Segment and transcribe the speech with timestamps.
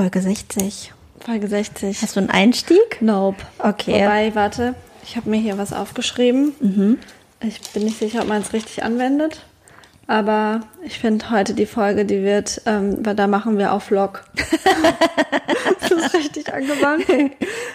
[0.00, 0.94] Folge 60.
[1.22, 2.00] Folge 60.
[2.00, 3.02] Hast du einen Einstieg?
[3.02, 3.36] Nope.
[3.58, 4.00] Okay.
[4.00, 6.54] Wobei, warte, ich habe mir hier was aufgeschrieben.
[7.42, 9.44] Ich bin nicht sicher, ob man es richtig anwendet.
[10.06, 14.24] Aber ich finde heute die Folge, die wird, ähm, weil da machen wir auf Vlog.
[15.80, 17.04] das ist richtig angewandt.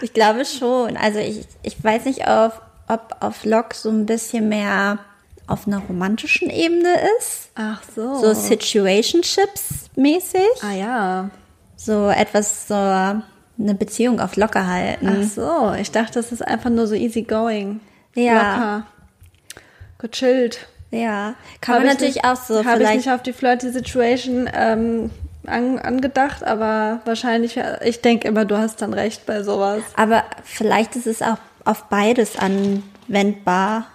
[0.02, 0.98] Ich glaube schon.
[0.98, 4.98] Also ich, ich weiß nicht, auf, ob auf Log so ein bisschen mehr
[5.46, 6.90] auf einer romantischen Ebene
[7.20, 7.50] ist.
[7.54, 8.16] Ach so.
[8.16, 10.42] So Situationships mäßig.
[10.64, 11.30] ah ja.
[11.86, 15.08] So etwas so eine Beziehung auf locker halten.
[15.22, 17.80] Ach so, ich dachte, das ist einfach nur so easy going.
[18.16, 18.34] Ja.
[18.34, 18.88] Locker.
[20.00, 20.68] Gechillt.
[20.92, 21.36] Ja.
[21.62, 24.50] Kann Hab man ich natürlich nicht- auch so Habe ich nicht auf die Flirty Situation
[24.54, 25.10] ähm,
[25.46, 29.84] an, angedacht, aber wahrscheinlich, ich denke immer, du hast dann recht bei sowas.
[29.96, 33.88] aber vielleicht ist es auch auf beides anwendbar.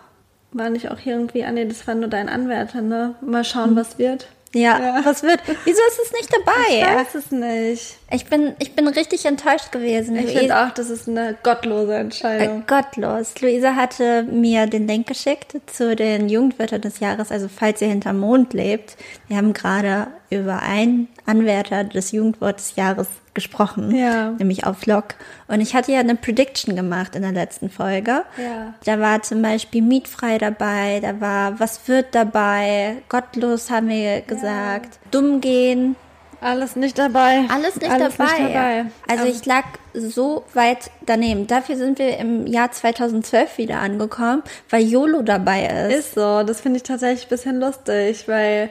[0.53, 3.15] War nicht auch irgendwie, ah nee, das war nur dein Anwärter, ne?
[3.21, 4.27] Mal schauen, was wird.
[4.53, 5.01] Ja, Ja.
[5.05, 5.41] was wird?
[5.65, 6.97] Wieso ist es nicht Ich dabei?
[6.97, 7.97] weiß es nicht.
[8.13, 10.17] Ich bin, ich bin richtig enttäuscht gewesen.
[10.17, 12.65] Ich finde auch, das ist eine gottlose Äh, Entscheidung.
[12.67, 13.41] gottlos.
[13.41, 17.31] Luisa hatte mir den Link geschickt zu den Jugendwörtern des Jahres.
[17.31, 18.97] Also falls ihr hinterm Mond lebt,
[19.29, 24.31] wir haben gerade über einen Anwärter des Jugendwort des Jahres gesprochen, Ja.
[24.33, 25.15] nämlich auf Vlog.
[25.47, 28.25] Und ich hatte ja eine Prediction gemacht in der letzten Folge.
[28.37, 28.75] Ja.
[28.85, 34.99] Da war zum Beispiel mietfrei dabei, da war was wird dabei, gottlos haben wir gesagt,
[35.13, 35.95] dumm gehen,
[36.41, 37.45] Alles nicht dabei.
[37.53, 38.33] alles nicht Alles dabei.
[38.43, 38.85] Nicht dabei.
[39.09, 41.47] Also Ähm, ich lag so weit daneben.
[41.47, 45.99] Dafür sind wir im Jahr 2012 wieder angekommen, weil YOLO dabei ist.
[45.99, 48.71] Ist so, das finde ich tatsächlich ein bisschen lustig, weil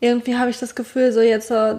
[0.00, 1.78] irgendwie habe ich das Gefühl, so jetzt so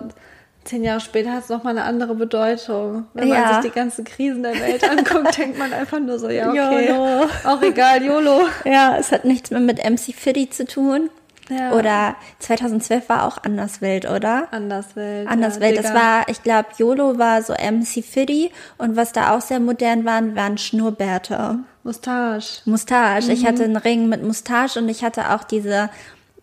[0.64, 3.06] zehn Jahre später hat es nochmal eine andere Bedeutung.
[3.14, 3.62] Wenn man Ja.
[3.62, 7.26] sich die ganzen Krisen der Welt anguckt, denkt man einfach nur so, ja, okay, YOLO.
[7.46, 8.42] auch egal, YOLO.
[8.66, 11.10] Ja, es hat nichts mehr mit MC Fiddy zu tun.
[11.50, 11.72] Ja.
[11.74, 14.48] Oder 2012 war auch Anderswelt, oder?
[14.52, 15.28] Anderswelt.
[15.28, 19.42] Anderswelt, ja, das war, ich glaube, YOLO war so MC Fiddy und was da auch
[19.42, 21.60] sehr modern waren, waren Schnurrbärte.
[21.84, 22.62] Mustache.
[22.66, 23.32] Mustache.
[23.32, 23.48] Ich Mhm.
[23.48, 25.90] hatte einen Ring mit Mustache und ich hatte auch diese,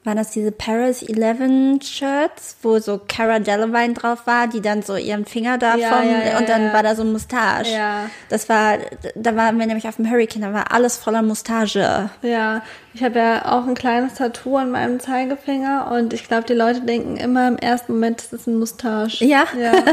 [0.04, 4.96] waren das diese Paris 11 Shirts, wo so Cara Delevingne drauf war, die dann so
[4.96, 7.72] ihren Finger da Ja, ja, ja, und dann war da so ein Mustache.
[7.72, 8.10] Ja.
[8.28, 8.76] Das war,
[9.14, 12.10] da waren wir nämlich auf dem Hurricane, da war alles voller Mustache.
[12.22, 16.54] Ja, ich habe ja auch ein kleines Tattoo an meinem Zeigefinger und ich glaube, die
[16.54, 19.24] Leute denken immer im ersten Moment, das ist ein Mustache.
[19.24, 19.44] Ja.
[19.58, 19.72] ja.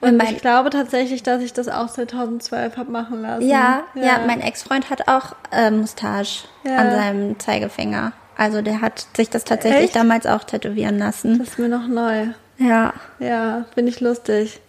[0.00, 3.48] Und ich glaube tatsächlich, dass ich das auch 2012 habe machen lassen.
[3.48, 8.12] Ja, ja, mein Ex-Freund hat auch äh, Mustache an seinem Zeigefinger.
[8.36, 9.96] Also der hat sich das tatsächlich Echt?
[9.96, 11.38] damals auch tätowieren lassen.
[11.38, 12.26] Das ist mir noch neu.
[12.58, 12.92] Ja.
[13.18, 14.60] Ja, finde ich lustig.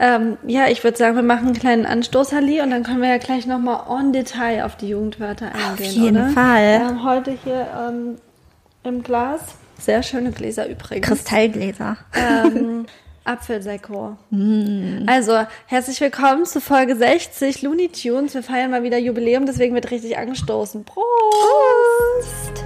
[0.00, 3.08] Ähm, ja, ich würde sagen, wir machen einen kleinen Anstoß, Halli, und dann können wir
[3.08, 5.72] ja gleich nochmal en Detail auf die Jugendwörter eingehen.
[5.72, 6.28] Auf jeden oder?
[6.28, 6.78] Fall.
[6.78, 8.16] Wir haben heute hier ähm,
[8.84, 9.40] im Glas,
[9.78, 11.06] sehr schöne Gläser übrigens.
[11.06, 11.96] Kristallgläser.
[12.14, 12.86] ähm,
[13.24, 14.16] Apfelsekko.
[14.30, 15.02] Mm.
[15.06, 18.34] Also, herzlich willkommen zu Folge 60 Looney Tunes.
[18.34, 20.84] Wir feiern mal wieder Jubiläum, deswegen wird richtig angestoßen.
[20.84, 22.64] Prost!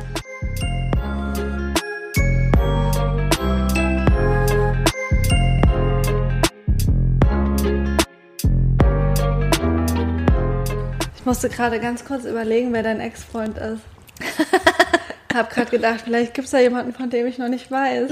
[11.22, 13.83] Ich musste gerade ganz kurz überlegen, wer dein Ex-Freund ist.
[15.33, 18.10] Hab gerade gedacht, vielleicht gibt es da jemanden, von dem ich noch nicht weiß.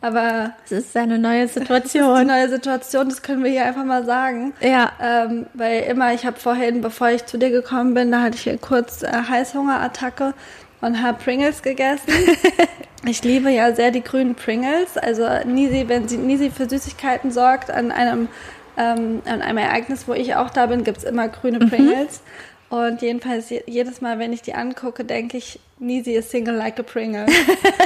[0.00, 2.24] Aber Es ist eine neue das ist Situation.
[2.28, 4.52] neue Situation, das können wir hier einfach mal sagen.
[4.60, 4.92] Ja.
[5.02, 8.42] Ähm, weil immer, ich habe vorhin, bevor ich zu dir gekommen bin, da hatte ich
[8.42, 10.32] hier kurz äh, Heißhungerattacke
[10.80, 12.06] und habe Pringles gegessen.
[13.04, 14.96] ich liebe ja sehr die grünen Pringles.
[14.96, 18.28] Also Nisi, wenn sie Nisi für Süßigkeiten sorgt, an einem,
[18.76, 22.20] ähm, an einem Ereignis, wo ich auch da bin, gibt's immer grüne Pringles.
[22.70, 26.78] Und jedenfalls je- jedes Mal, wenn ich die angucke, denke ich, Nisi ist single like
[26.80, 27.26] a Pringle.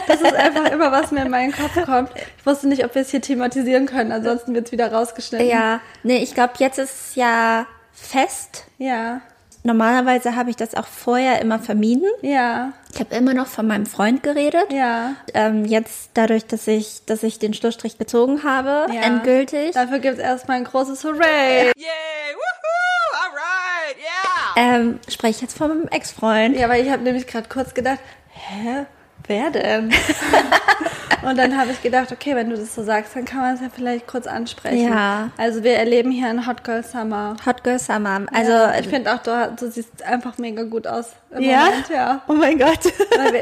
[0.07, 2.11] Das ist einfach immer, was mir in meinen Kopf kommt.
[2.39, 5.47] Ich wusste nicht, ob wir es hier thematisieren können, ansonsten wird's wieder rausgeschnitten.
[5.49, 8.65] Ja, nee, ich glaube, jetzt ist es ja fest.
[8.79, 9.21] Ja,
[9.69, 12.09] Normalerweise habe ich das auch vorher immer vermieden.
[12.23, 14.65] ja, Ich habe immer noch von meinem Freund geredet.
[14.73, 15.13] ja.
[15.35, 19.03] Ähm, jetzt dadurch, dass ich, dass ich den Schlussstrich gezogen habe, ja.
[19.03, 21.67] endgültig, Dafür gibt's erstmal ein großes Hooray.
[21.77, 22.35] Yay!
[22.35, 23.21] Woohoo!
[23.21, 23.97] All right!
[23.99, 24.77] Yeah!
[24.77, 26.57] ähm, spreche ich jetzt von meinem Ex-Freund.
[26.57, 27.99] Ja, weil ich habe nämlich gerade kurz gedacht,
[28.33, 28.87] hä,
[29.27, 29.93] wer denn?
[31.23, 33.61] Und dann habe ich gedacht, okay, wenn du das so sagst, dann kann man es
[33.61, 34.89] ja vielleicht kurz ansprechen.
[34.89, 35.31] Ja.
[35.37, 37.37] Also wir erleben hier einen Hot Girl Summer.
[37.45, 38.27] Hot Girl Summer.
[38.33, 41.13] Also, ja, ich finde auch, du, du siehst einfach mega gut aus.
[41.31, 41.67] Im Ja?
[41.67, 42.23] Moment, ja.
[42.29, 42.81] oh mein Gott.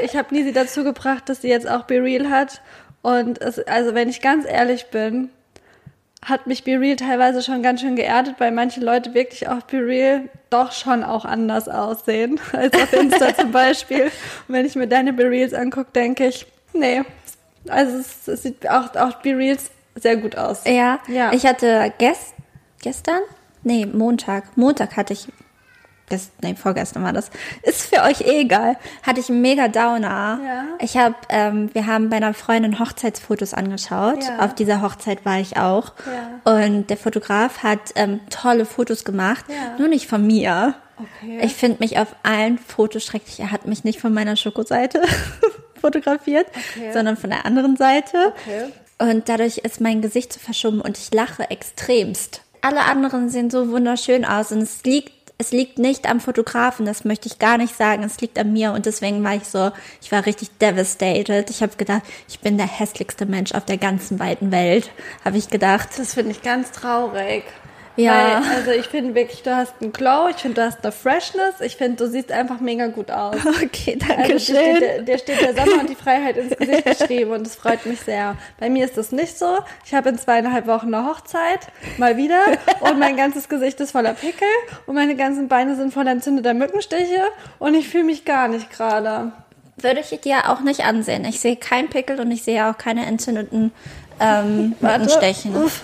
[0.03, 2.61] Ich habe Nisi dazu gebracht, dass sie jetzt auch Be Real hat.
[3.01, 5.29] Und es, also wenn ich ganz ehrlich bin,
[6.25, 9.77] hat mich Be Real teilweise schon ganz schön geerdet, weil manche Leute wirklich auf Be
[9.77, 14.03] Real doch schon auch anders aussehen als auf Insta zum Beispiel.
[14.03, 14.11] Und
[14.55, 17.03] wenn ich mir deine Be Reals angucke, denke ich, nee.
[17.69, 20.61] Also es, es sieht auch, auch Be Reals sehr gut aus.
[20.65, 21.31] Ja, Ja.
[21.33, 22.33] ich hatte gest
[22.81, 23.19] gestern,
[23.63, 25.27] nee, Montag, Montag hatte ich,
[26.09, 27.31] das, nee, vorgestern war das,
[27.63, 30.39] ist für euch eh egal, hatte ich einen mega Downer.
[30.45, 30.63] Ja.
[30.79, 34.23] Ich habe, ähm, wir haben bei einer Freundin Hochzeitsfotos angeschaut.
[34.23, 34.39] Ja.
[34.45, 35.93] Auf dieser Hochzeit war ich auch.
[36.45, 36.53] Ja.
[36.63, 39.77] Und der Fotograf hat ähm, tolle Fotos gemacht, Ja.
[39.79, 40.75] nur nicht von mir.
[40.97, 41.39] Okay.
[41.43, 43.39] Ich finde mich auf allen Fotos schrecklich.
[43.41, 45.01] Er hat mich nicht von meiner Schokoseite
[45.79, 46.91] fotografiert, Okay.
[46.93, 48.33] sondern von der anderen Seite.
[48.43, 48.65] Okay.
[48.99, 52.41] Und dadurch ist mein Gesicht so verschoben und ich lache extremst.
[52.61, 57.05] Alle anderen sehen so wunderschön aus und es liegt, es liegt nicht am Fotografen, das
[57.05, 59.71] möchte ich gar nicht sagen, es liegt an mir und deswegen war ich so,
[60.01, 61.51] ich war richtig devastated.
[61.51, 64.89] Ich habe gedacht, ich bin der hässlichste Mensch auf der ganzen weiten Welt,
[65.23, 65.89] habe ich gedacht.
[65.97, 67.43] Das finde ich ganz traurig.
[67.97, 68.41] Ja.
[68.43, 71.59] Weil, also ich finde wirklich, du hast einen Glow, ich finde, du hast eine Freshness,
[71.61, 73.35] ich finde, du siehst einfach mega gut aus.
[73.63, 74.55] Okay, danke Also dir schön.
[74.75, 77.85] steht, der, dir steht der Sommer und die Freiheit ins Gesicht geschrieben und das freut
[77.85, 78.35] mich sehr.
[78.59, 79.57] Bei mir ist das nicht so.
[79.85, 81.67] Ich habe in zweieinhalb Wochen eine Hochzeit,
[81.97, 82.39] mal wieder,
[82.81, 84.47] und mein ganzes Gesicht ist voller Pickel
[84.85, 87.23] und meine ganzen Beine sind voller entzündeter Mückenstiche
[87.59, 89.31] und ich fühle mich gar nicht gerade.
[89.77, 91.25] Würde ich dir auch nicht ansehen.
[91.25, 93.71] Ich sehe keinen Pickel und ich sehe auch keine entzündeten
[94.19, 95.55] ähm, Mückenstechen.
[95.55, 95.81] Uff.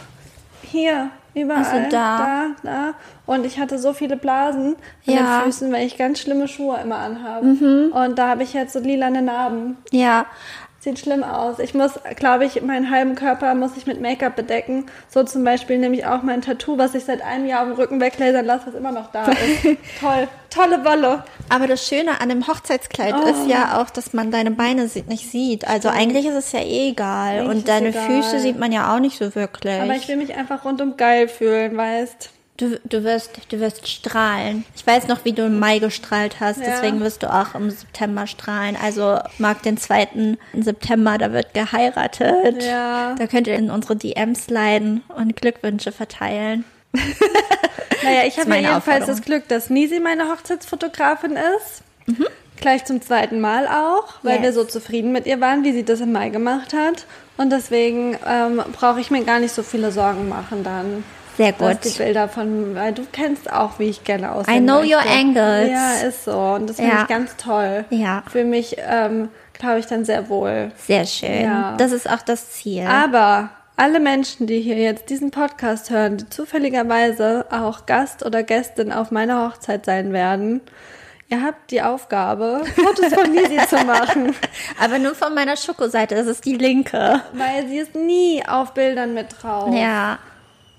[0.71, 1.63] Hier, überall.
[1.63, 2.17] Also da.
[2.17, 2.93] da, da.
[3.25, 5.21] Und ich hatte so viele Blasen an Ja.
[5.21, 5.25] Mhm.
[5.25, 7.89] den Füßen, weil ich ganz schlimme Schuhe immer anhabe.
[7.93, 9.77] Und da habe ich jetzt so lilane Narben.
[9.91, 10.25] Ja,
[10.83, 11.59] Sieht schlimm aus.
[11.59, 14.87] Ich muss, glaube ich, meinen halben Körper muss ich mit Make-up bedecken.
[15.07, 17.75] So zum Beispiel nehme ich auch mein Tattoo, was ich seit einem Jahr auf dem
[17.77, 19.63] Rücken weglasern lasse, was immer noch da ist.
[20.01, 20.27] Toll.
[20.49, 21.23] Tolle Wolle.
[21.47, 23.29] Aber das Schöne an dem Hochzeitskleid Oh.
[23.29, 25.65] ist ja auch, dass man deine Beine nicht sieht.
[25.65, 27.39] Also eigentlich ist es ja eh egal.
[27.39, 28.05] Eigentlich Und deine egal.
[28.05, 29.79] Füße sieht man ja auch nicht so wirklich.
[29.81, 32.29] Aber ich will mich einfach rundum geil fühlen, weißt.
[32.57, 34.65] Du, du, wirst, du wirst strahlen.
[34.75, 36.59] Ich weiß noch, wie du im Mai gestrahlt hast.
[36.59, 36.65] Ja.
[36.67, 38.77] Deswegen wirst du auch im September strahlen.
[38.81, 40.37] Also mag den 2.
[40.53, 42.63] September, da wird geheiratet.
[42.63, 43.15] Ja.
[43.15, 46.65] Da könnt ihr in unsere DMs leiden und Glückwünsche verteilen.
[48.03, 49.07] Naja, ich habe ja jedenfalls Aufforderung.
[49.07, 51.83] das Glück, dass Nisi meine Hochzeitsfotografin ist.
[52.59, 54.41] Gleich zum zweiten Mal auch, weil Yes.
[54.43, 57.05] wir so zufrieden mit ihr waren, wie sie das im Mai gemacht hat.
[57.37, 61.05] Und deswegen ähm, brauche ich mir gar nicht so viele Sorgen machen dann.
[61.37, 61.79] Sehr gut.
[61.83, 64.55] die Bilder von, weil du kennst auch, wie ich gerne aussehe.
[64.57, 65.69] I know your angles.
[65.71, 66.37] Ja, ist so.
[66.37, 67.01] Und das finde Ja.
[67.03, 67.85] ich ganz toll.
[67.89, 68.23] Ja.
[68.31, 70.71] Für mich, ähm, glaube ich, dann sehr wohl.
[70.77, 71.43] Sehr schön.
[71.43, 71.75] Ja.
[71.77, 72.85] Das ist auch das Ziel.
[72.85, 78.91] Aber alle Menschen, die hier jetzt diesen Podcast hören, die zufälligerweise auch Gast oder Gästin
[78.91, 80.61] auf meiner Hochzeit sein werden,
[81.29, 84.35] ihr habt die Aufgabe, Fotos von Nisi zu machen,
[84.83, 87.21] Aber nur von meiner Schokoseite, das ist die linke.
[87.33, 89.73] weil sie ist nie auf Bildern mit drauf.
[89.73, 90.19] Ja.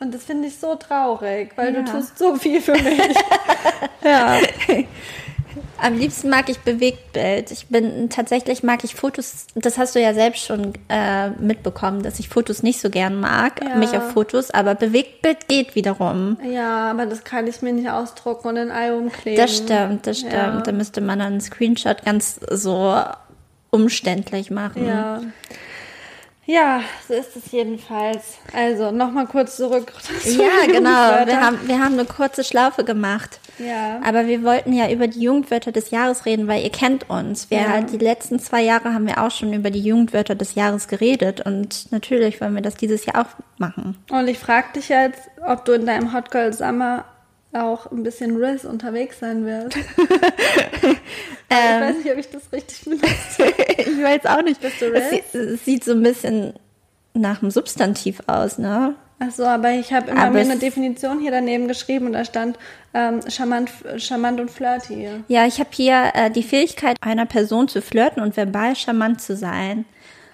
[0.05, 1.81] Und das finde ich so traurig, weil Ja.
[1.83, 3.17] du tust so viel für mich.
[4.05, 4.39] ja.
[5.81, 7.51] Am liebsten mag ich Bewegtbild.
[7.51, 9.47] Ich bin tatsächlich mag ich Fotos.
[9.55, 13.63] Das hast du ja selbst schon äh, mitbekommen, dass ich Fotos nicht so gern mag,
[13.63, 13.77] Ja.
[13.77, 14.51] mich auf Fotos.
[14.51, 16.37] Aber Bewegtbild geht wiederum.
[16.51, 19.37] Ja, aber das kann ich mir nicht ausdrucken und in ein Album kleben.
[19.41, 20.33] Das stimmt, das stimmt.
[20.35, 20.61] Ja.
[20.61, 22.95] Da müsste man dann einen Screenshot ganz so
[23.71, 24.87] umständlich machen.
[24.87, 25.21] Ja.
[26.47, 28.39] Ja, so ist es jedenfalls.
[28.53, 29.93] Also, nochmal kurz zurück.
[30.23, 31.27] zu Ja, genau.
[31.27, 33.41] Wir haben, wir haben eine kurze Schlaufe gemacht.
[33.59, 34.01] Ja.
[34.05, 37.51] Aber wir wollten ja über die Jugendwörter des Jahres reden, weil ihr kennt uns.
[37.51, 37.81] Wir, Ja.
[37.81, 41.41] Die letzten zwei Jahre haben wir auch schon über die Jugendwörter des Jahres geredet.
[41.47, 43.97] Und natürlich wollen wir das dieses Jahr auch machen.
[44.11, 47.05] Und ich frage dich jetzt, ob du in deinem Hot Girl Summer
[47.55, 49.77] auch ein bisschen Riz unterwegs sein wirst.
[51.49, 53.07] ich weiß nicht, ob ich das richtig benutze.
[53.79, 54.61] ich weiß auch nicht.
[54.61, 55.33] Bist du Es, Riz?
[55.33, 56.55] sie- es sieht so ein bisschen
[57.15, 58.95] nach einem Substantiv aus, ne?
[59.21, 62.25] Ach so, aber ich habe immer mir es- eine Definition hier daneben geschrieben und da
[62.25, 62.59] stand
[62.93, 65.09] ähm, charmant, charmant und flirty.
[65.29, 69.37] Ja, ich habe hier äh, die Fähigkeit, einer Person zu flirten und verbal charmant zu
[69.37, 69.85] sein.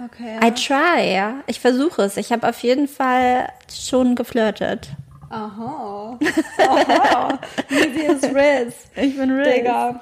[0.03, 0.39] Okay.
[0.43, 1.35] I try, ja.
[1.47, 2.17] Ich versuche es.
[2.17, 4.89] Ich habe auf jeden Fall schon geflirtet.
[5.31, 6.19] Aha.
[6.59, 7.39] Aha.
[7.71, 8.75] Easy ist Riz.
[8.97, 9.55] Ich bin Riz.
[9.55, 10.01] Digga.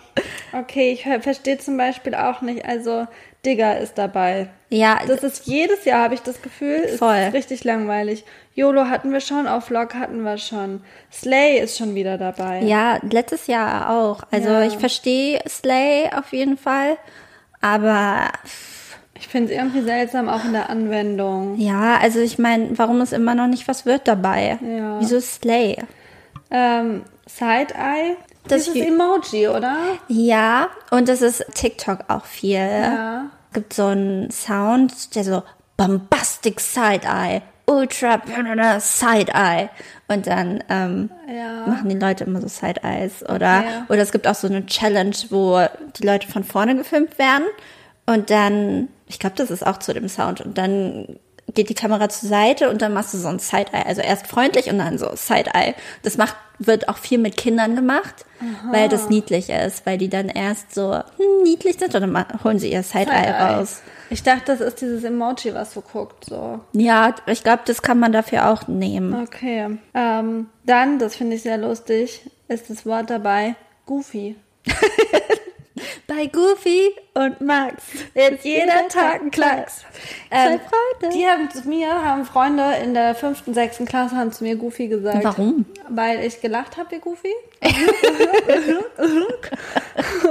[0.53, 2.65] Okay, ich verstehe zum Beispiel auch nicht.
[2.65, 3.07] Also,
[3.45, 4.49] Digger ist dabei.
[4.71, 7.15] Ja, Das ist jedes Jahr, habe ich das Gefühl, ist Voll.
[7.33, 8.25] richtig langweilig.
[8.55, 10.83] YOLO hatten wir schon, auf Vlog hatten wir schon.
[11.13, 12.61] Slay ist schon wieder dabei.
[12.63, 14.23] Ja, letztes Jahr auch.
[14.31, 14.63] Also Ja.
[14.63, 16.97] ich verstehe Slay auf jeden Fall,
[17.61, 18.29] aber
[19.21, 21.57] Ich finde es irgendwie seltsam, auch in der Anwendung.
[21.59, 24.59] ja, also ich meine, warum ist immer noch nicht was wird dabei?
[24.63, 25.01] Ja.
[25.01, 25.77] Wieso Slay?
[26.51, 28.17] Ähm, Side-Eye,
[28.49, 29.77] Das ist Emoji, oder?
[30.09, 32.59] Ja, und das ist TikTok auch viel.
[32.59, 33.27] Ja.
[33.53, 35.43] Gibt so einen Sound, der so
[35.77, 38.21] bombastic Side-Eye, ultra
[38.81, 39.69] Side-Eye
[40.09, 41.67] und dann ähm, Ja.
[41.67, 43.83] machen die Leute immer so Side-Eyes oder Okay.
[43.91, 45.61] oder es gibt auch so eine Challenge, wo
[45.99, 47.45] die Leute von vorne gefilmt werden
[48.07, 51.19] und dann ich glaube, das ist auch zu dem Sound und dann
[51.55, 53.87] geht die Kamera zur Seite und dann machst du so ein Side-Eye.
[53.87, 55.75] Also erst freundlich und dann so Side-Eye.
[56.03, 58.27] Das macht, wird auch viel mit Kindern gemacht,
[58.71, 62.59] weil das niedlich ist, weil die dann erst so hm, niedlich sind und dann holen
[62.59, 63.57] sie ihr Side-Eye Side-Eye.
[63.57, 63.83] raus.
[64.11, 66.61] Ich dachte, das ist dieses Emoji, was so guckt, so.
[66.73, 69.23] Ja, ich glaube, das kann man dafür auch nehmen.
[69.23, 69.79] Okay.
[69.95, 73.55] Ähm, dann, das finde ich sehr lustig, ist das Wort dabei,
[73.87, 74.37] Goofy.
[76.07, 77.83] Bei Goofy und Max
[78.15, 79.85] ist jeder Tag ein Klacks.
[80.31, 80.61] Ähm,
[81.01, 81.17] Freunde.
[81.17, 84.87] Die haben zu mir, haben Freunde in der fünften, sechsten Klasse haben zu mir Goofy
[84.87, 85.25] gesagt.
[85.25, 85.65] Warum?
[85.89, 87.33] Weil ich gelacht habe wie Goofy.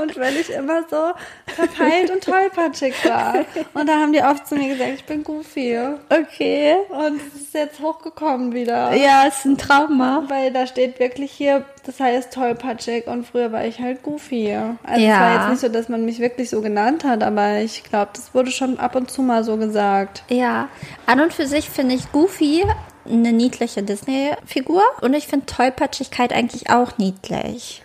[0.01, 1.12] und weil ich immer so
[1.48, 3.44] verpeilt und tollpatschig war.
[3.74, 5.77] Und da haben die oft zu mir gesagt, ich bin Goofy.
[6.10, 6.75] Okay.
[6.89, 8.94] Und es ist jetzt hochgekommen wieder.
[8.96, 10.24] Ja, ist ein Trauma.
[10.29, 14.56] Weil da steht wirklich hier, das heißt tollpatschig und früher war ich halt Goofy.
[14.84, 15.15] Also Ja.
[15.15, 18.12] es war jetzt nicht so, dass man mich wirklich so genannt hat, aber ich glaube,
[18.14, 20.24] das wurde schon ab und zu mal so gesagt.
[20.30, 20.70] Ja,
[21.06, 22.64] an und für sich finde ich Goofy
[23.06, 27.82] eine niedliche Disney-Figur und ich finde Tollpatschigkeit eigentlich auch niedlich.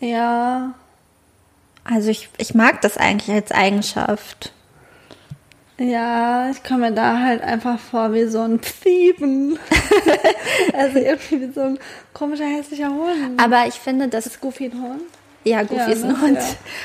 [0.00, 0.74] Ja,
[1.84, 4.52] Also ich, ich mag das eigentlich als Eigenschaft.
[5.78, 9.58] ja, ich komme mir da halt einfach vor wie so ein Pfiefen.
[10.74, 11.78] also irgendwie wie so ein
[12.12, 13.40] komischer, hässlicher Hund.
[13.40, 15.02] Aber ich finde, dass Ist Goofy ein Hund?
[15.46, 16.20] Ja, Goofy ist ein?
[16.20, 16.38] Hund.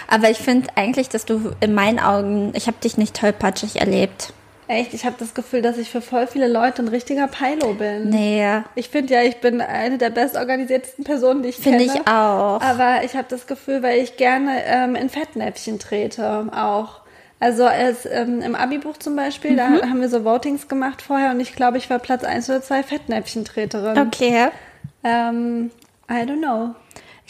[0.07, 4.33] Aber ich finde eigentlich, dass du in meinen Augen, ich habe dich nicht tollpatschig erlebt.
[4.67, 8.07] Echt, ich habe das Gefühl, dass ich für voll viele Leute ein richtiger Pilo bin.
[8.09, 11.93] Nee, Ich finde ja, ich bin eine der bestorganisiertesten Personen, die ich finde kenne.
[11.93, 12.61] ich auch.
[12.61, 17.01] Aber ich habe das Gefühl, weil ich gerne ähm, in Fettnäpfchen trete auch.
[17.41, 19.81] Also es, ähm, im Abi-Buch zum Beispiel, da Mhm.
[19.89, 22.83] haben wir so Votings gemacht vorher und ich glaube, ich war Platz 1 oder 2
[22.83, 23.97] Fettnäpfchentreterin.
[24.07, 24.47] Okay.
[25.03, 25.71] Ähm,
[26.09, 26.75] I don't know.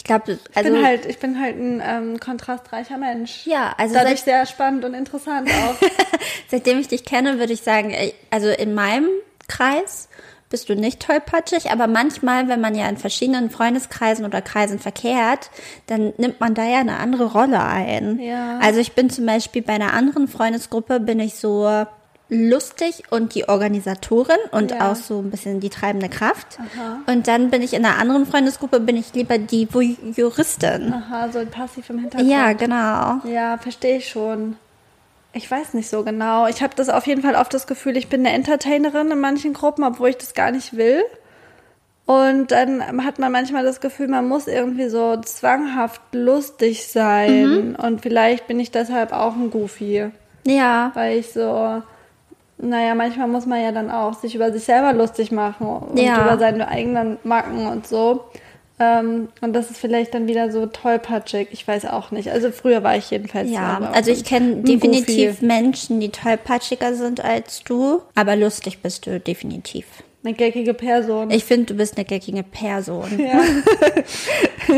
[0.02, 3.46] Ich glaube, Ich, also bin halt, ich bin halt ein ähm, kontrastreicher Mensch.
[3.46, 5.76] Ja, also Dadurch seit- sehr spannend und interessant auch.
[6.50, 7.94] Seitdem ich dich kenne, würde ich sagen,
[8.32, 9.08] also in meinem
[9.48, 10.10] Kreis
[10.50, 15.52] bist du nicht tollpatschig, aber manchmal, wenn man ja in verschiedenen Freundeskreisen oder Kreisen verkehrt,
[15.86, 18.18] dann nimmt man da ja eine andere Rolle ein.
[18.20, 18.58] Ja.
[18.58, 21.86] Also ich bin zum Beispiel bei einer anderen Freundesgruppe bin ich so
[22.34, 24.90] lustig und die Organisatorin und Ja.
[24.90, 26.58] auch so ein bisschen die treibende Kraft.
[27.06, 29.68] Und dann bin ich in einer anderen Freundesgruppe, bin ich lieber die
[30.16, 30.94] Juristin.
[30.94, 32.32] Aha, so passiv im Hintergrund.
[32.32, 33.18] Ja, genau.
[33.30, 34.56] Ja, verstehe ich schon.
[35.34, 36.48] Ich weiß nicht so genau.
[36.48, 39.54] Ich habe das auf jeden Fall oft das Gefühl, ich bin eine Entertainerin in manchen
[39.54, 41.04] Gruppen, obwohl ich das gar nicht will.
[42.06, 47.76] Und dann hat man manchmal das Gefühl, man muss irgendwie so zwanghaft lustig sein.
[47.76, 50.10] Und vielleicht bin ich deshalb auch ein Goofy,
[50.46, 50.92] Ja.
[50.94, 51.82] weil ich so,
[52.62, 56.22] naja, manchmal muss man ja dann auch sich über sich selber lustig machen und Ja.
[56.22, 58.26] über seine eigenen Macken und so.
[58.80, 61.50] Ähm, und das ist vielleicht dann wieder so tollpatschig.
[61.52, 62.32] Ich weiß auch nicht.
[62.32, 63.52] Also früher war ich jedenfalls.
[63.52, 65.46] Ja, also ich kenne definitiv Goofy.
[65.46, 69.86] Menschen, die tollpatschiger sind als du, aber lustig bist du definitiv.
[70.24, 71.30] Eine geckige Person.
[71.32, 73.20] Ich finde, du bist eine geckige Person.
[73.20, 73.42] Ja.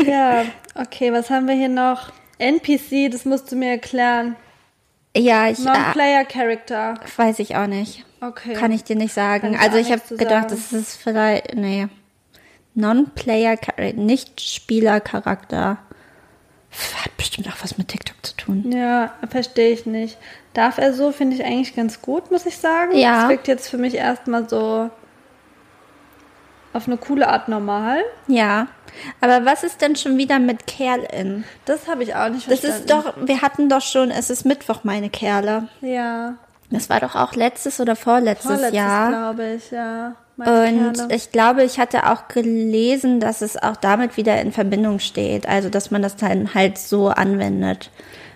[0.06, 2.12] ja, okay, was haben wir hier noch?
[2.40, 4.36] NPC, das musst du mir erklären.
[5.16, 6.96] Ja, ich äh, Non-Player Character.
[7.18, 8.06] weiß ich auch nicht.
[8.22, 8.54] Okay.
[8.54, 9.58] Kann ich dir nicht sagen.
[9.60, 10.64] Also ich habe gedacht, sagen.
[10.72, 11.88] das ist vielleicht, nee,
[12.76, 13.58] Non-Player,
[13.96, 15.78] nicht Spielercharakter.
[17.04, 18.72] Hat bestimmt auch was mit TikTok zu tun.
[18.72, 20.18] Ja, verstehe ich nicht.
[20.54, 22.98] Darf er so, finde ich eigentlich ganz gut, muss ich sagen.
[22.98, 23.22] Ja.
[23.22, 24.90] Das wirkt jetzt für mich erstmal so
[26.74, 28.00] auf eine coole Art normal.
[28.28, 28.68] Ja,
[29.22, 31.44] aber was ist denn schon wieder mit Kerl in?
[31.66, 32.80] Das habe ich auch nicht Das verstanden.
[32.80, 35.68] ist doch, wir hatten doch schon, es ist Mittwoch, meine Kerle.
[35.82, 36.36] Ja,
[36.70, 39.10] Das war doch auch letztes oder vorletztes, vorletztes, Jahr.
[39.10, 40.16] glaube ich, ja.
[40.38, 41.08] Und Kerle.
[41.16, 45.48] ich glaube, ich hatte auch gelesen, dass es auch damit wieder in Verbindung steht.
[45.48, 47.92] Also, dass man das dann halt so anwendet.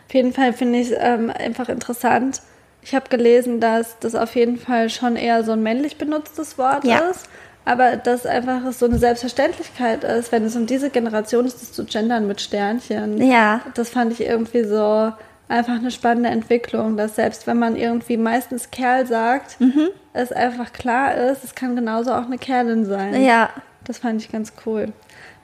[0.08, 2.42] Auf jeden Fall finde ich es ähm, einfach interessant.
[2.88, 6.86] Ich habe gelesen, dass das auf jeden Fall schon eher so ein männlich benutztes Wort
[6.86, 7.00] Ja.
[7.00, 7.28] ist,
[7.66, 11.84] aber dass einfach so eine Selbstverständlichkeit ist, wenn es um diese Generation ist, das zu
[11.84, 13.22] gendern mit Sternchen.
[13.22, 13.60] Ja.
[13.74, 15.12] Das fand ich irgendwie so
[15.50, 19.90] einfach eine spannende Entwicklung, dass selbst wenn man irgendwie meistens Kerl sagt, Mhm.
[20.14, 23.22] es einfach klar ist, es kann genauso auch eine Kerlin sein.
[23.22, 23.50] Ja.
[23.84, 24.94] Das fand ich ganz cool.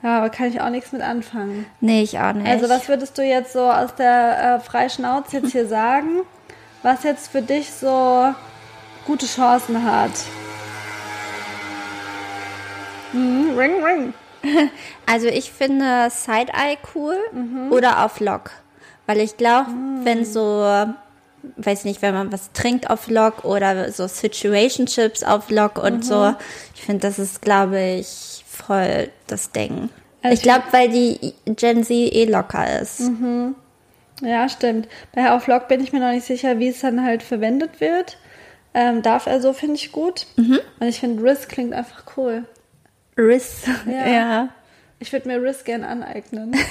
[0.02, 1.66] Ja, aber kann ich auch nichts mit anfangen.
[1.82, 2.48] Nee, ich auch nicht.
[2.48, 6.22] Also was würdest du jetzt so aus der äh, Freischnauze jetzt hier sagen,
[6.84, 8.34] was jetzt für dich so
[9.08, 10.12] gute Chancen hat?
[13.14, 14.14] Mhm, ring, ring.
[15.06, 17.72] Also ich finde Side-Eye cool Mhm.
[17.72, 18.52] oder auf Lock.
[19.06, 19.70] Weil ich glaube,
[20.04, 20.66] wenn so,
[21.58, 26.02] weiß nicht, wenn man was trinkt auf Lock oder so Situationships auf Lock und Mhm.
[26.04, 26.36] so,
[26.74, 29.90] ich finde, das ist, glaube ich, voll das Ding.
[30.22, 33.02] Also ich glaube, weil die Gen Z eh locker ist.
[34.24, 34.88] Ja, stimmt.
[35.14, 38.18] Bei Auf Lock bin ich mir noch nicht sicher, wie es dann halt verwendet wird.
[38.74, 40.26] Ähm, darf er so, finde ich gut.
[40.36, 40.60] Mhm.
[40.80, 42.46] Und ich finde, Riz klingt einfach cool.
[43.18, 43.64] Riz.
[43.86, 44.08] Ja.
[44.08, 44.50] ja.
[45.00, 46.56] Ich würde mir Riz gern aneignen.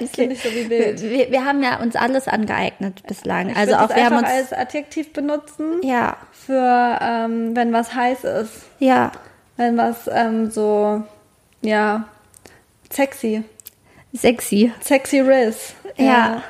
[0.00, 1.00] Das ich so wie wild.
[1.02, 3.50] Wir, wir haben ja uns alles angeeignet bislang.
[3.50, 4.28] Ich also auch wir haben uns.
[4.28, 8.62] als Adjektiv benutzen Ja, für, ähm, wenn was heiß ist.
[8.80, 9.12] ja.
[9.56, 11.02] Wenn was ähm, so,
[11.62, 12.08] ja,
[12.92, 13.42] sexy.
[14.14, 14.72] Sexy.
[14.80, 15.74] Sexy Riz.
[15.96, 16.42] Ja.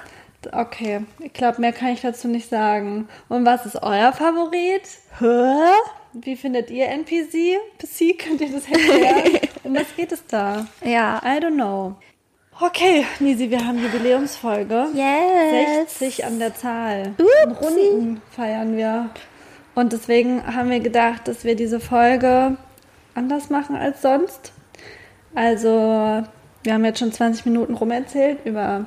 [0.52, 3.08] Okay, ich glaube, mehr kann ich dazu nicht sagen.
[3.28, 4.82] Und was ist euer Favorit?
[5.18, 5.72] Hä?
[6.12, 7.58] Wie findet ihr NPC?
[7.78, 9.40] PC, könnt ihr das erklären?
[9.64, 10.66] um was geht es da?
[10.84, 11.20] Ja.
[11.24, 11.96] I don't know.
[12.60, 14.88] Okay, Nisi, wir haben Jubiläumsfolge.
[14.92, 15.98] Yes.
[15.98, 17.14] 60 an der Zahl.
[17.46, 17.64] Upsi.
[17.64, 19.10] Runden feiern wir.
[19.76, 22.56] Und deswegen haben wir gedacht, dass wir diese Folge
[23.14, 24.52] anders machen als sonst.
[25.36, 26.24] Also,
[26.64, 28.86] wir haben jetzt schon 20 Minuten rumerzählt über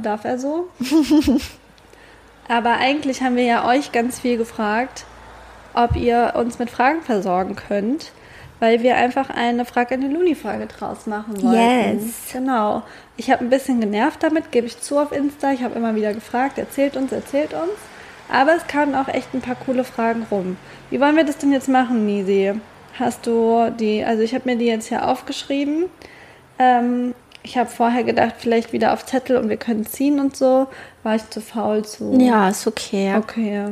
[0.00, 0.68] Darf er so?
[2.48, 5.04] Aber eigentlich haben wir ja euch ganz viel gefragt,
[5.74, 8.12] ob ihr uns mit Fragen versorgen könnt,
[8.60, 11.98] weil wir einfach eine Frage an die Luni-Frage draus machen wollten.
[11.98, 12.32] Yes.
[12.32, 12.82] Genau.
[13.16, 15.52] Ich habe ein bisschen genervt damit, gebe ich zu auf Insta.
[15.52, 17.72] Ich habe immer wieder gefragt, erzählt uns, erzählt uns.
[18.30, 20.56] Aber es kamen auch echt ein paar coole Fragen rum.
[20.90, 22.52] Wie wollen wir das denn jetzt machen, Nisi?
[22.98, 25.86] Hast du die, also ich habe mir die jetzt hier aufgeschrieben.
[26.58, 30.68] Ähm, ich habe vorher gedacht, vielleicht wieder auf Zettel und wir können ziehen und so.
[31.02, 32.16] War ich zu faul zu.
[32.20, 33.14] Ja, ist okay.
[33.16, 33.66] Okay.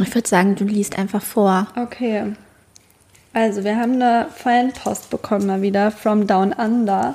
[0.00, 1.68] Ich würde sagen, du liest einfach vor.
[1.76, 2.32] Okay.
[3.32, 7.14] Also, wir haben eine Fanpost bekommen mal wieder from Down Under.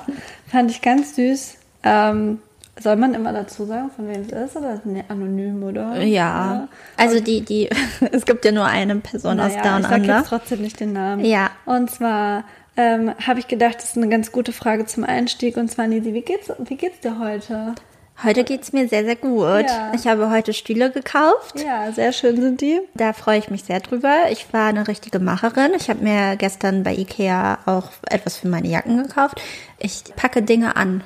[0.50, 1.56] Fand ich ganz süß.
[1.82, 2.40] Ähm,
[2.82, 6.02] soll man immer dazu sagen, von wem es ist, oder ist es anonym, oder?
[6.02, 6.68] Ja.
[6.96, 7.68] Also die, die,
[8.12, 10.18] es gibt ja nur eine Person aus Naja, Down ich sag Under.
[10.18, 11.24] jetzt trotzdem nicht den Namen.
[11.24, 11.50] Ja.
[11.66, 12.44] Und zwar
[12.76, 15.56] ähm, habe ich gedacht, das ist eine ganz gute Frage zum Einstieg.
[15.56, 17.74] Und zwar, Nisi, wie geht's, wie geht's dir heute?
[18.22, 19.64] Heute geht's mir sehr, sehr gut.
[19.64, 19.92] Ja.
[19.94, 21.58] Ich habe heute Stühle gekauft.
[21.58, 22.80] Ja, sehr schön sind die.
[22.94, 24.30] Da freue ich mich sehr drüber.
[24.30, 25.72] Ich war eine richtige Macherin.
[25.74, 29.40] Ich habe mir gestern bei Ikea auch etwas für meine Jacken gekauft.
[29.78, 31.02] Ich packe Dinge an.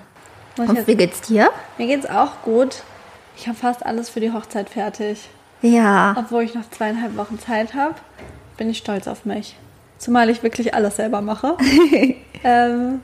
[0.56, 1.50] Ich Und wie geht's dir?
[1.78, 2.82] Mir geht's auch gut.
[3.36, 5.28] Ich habe fast alles für die Hochzeit fertig.
[5.62, 6.16] Ja.
[6.18, 7.94] Obwohl ich noch zweieinhalb Wochen Zeit habe,
[8.56, 9.56] bin ich stolz auf mich.
[9.98, 11.56] Zumal ich wirklich alles selber mache.
[12.44, 13.00] ähm,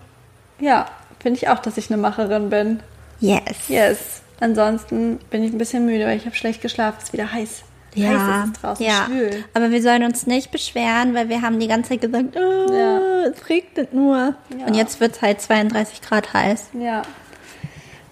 [0.59, 0.87] ja,
[1.21, 2.81] finde ich auch, dass ich eine Macherin bin.
[3.21, 3.69] Yes.
[3.69, 4.23] Yes.
[4.41, 6.97] Ansonsten bin ich ein bisschen müde, weil ich habe schlecht geschlafen.
[6.99, 7.63] Es ist wieder heiß.
[7.95, 9.07] Ja, Heiß ist es draußen, ja.
[9.07, 9.45] schwül.
[9.53, 13.01] Aber wir sollen uns nicht beschweren, weil wir haben die ganze Zeit gesagt, oh, Ja.
[13.27, 14.35] es regnet nur.
[14.59, 14.67] Ja.
[14.67, 16.69] Und jetzt wird's halt 32 Grad heiß.
[16.79, 17.03] Ja.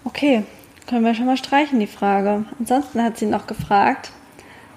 [0.03, 0.43] Okay,
[0.87, 2.45] können wir schon mal streichen, die Frage.
[2.59, 4.11] Ansonsten hat sie noch gefragt,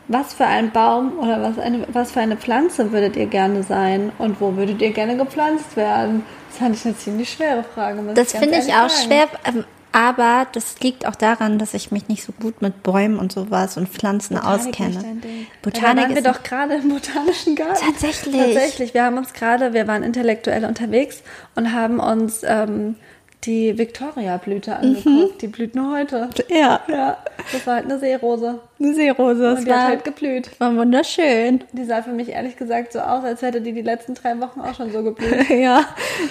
[0.09, 4.13] was für ein Baum oder was, eine, was für eine Pflanze würdet ihr gerne sein
[4.19, 6.25] und wo würdet ihr gerne gepflanzt werden?
[6.49, 8.03] Das fand ich eine ziemlich schwere Frage.
[8.15, 9.07] Das finde ich auch sagen.
[9.07, 13.19] schwer, ähm, aber das liegt auch daran, dass ich mich nicht so gut mit Bäumen
[13.19, 15.21] und sowas und Pflanzen Botanik auskenne.
[15.21, 15.47] Ding.
[15.61, 17.85] Botanik da waren wir doch gerade im botanischen Garten.
[17.87, 18.35] Tatsächlich.
[18.35, 18.95] Tatsächlich.
[18.95, 21.23] Wir haben uns gerade, wir waren intellektuell unterwegs
[21.55, 22.97] und haben uns ähm,
[23.45, 25.43] die Victoria-Blüte angeguckt.
[25.43, 26.27] Die blüht nur heute.
[26.49, 26.57] Mhm.
[26.57, 27.17] Ja, Ja,
[27.53, 28.61] das war halt eine Seerose.
[28.79, 29.51] eine Seerose.
[29.53, 30.51] Und Es die hat war, halt geblüht.
[30.61, 31.65] war wunderschön.
[31.73, 34.61] Die sah für mich ehrlich gesagt so aus, als hätte die die letzten drei Wochen
[34.61, 35.49] auch schon so geblüht.
[35.51, 35.85] ja,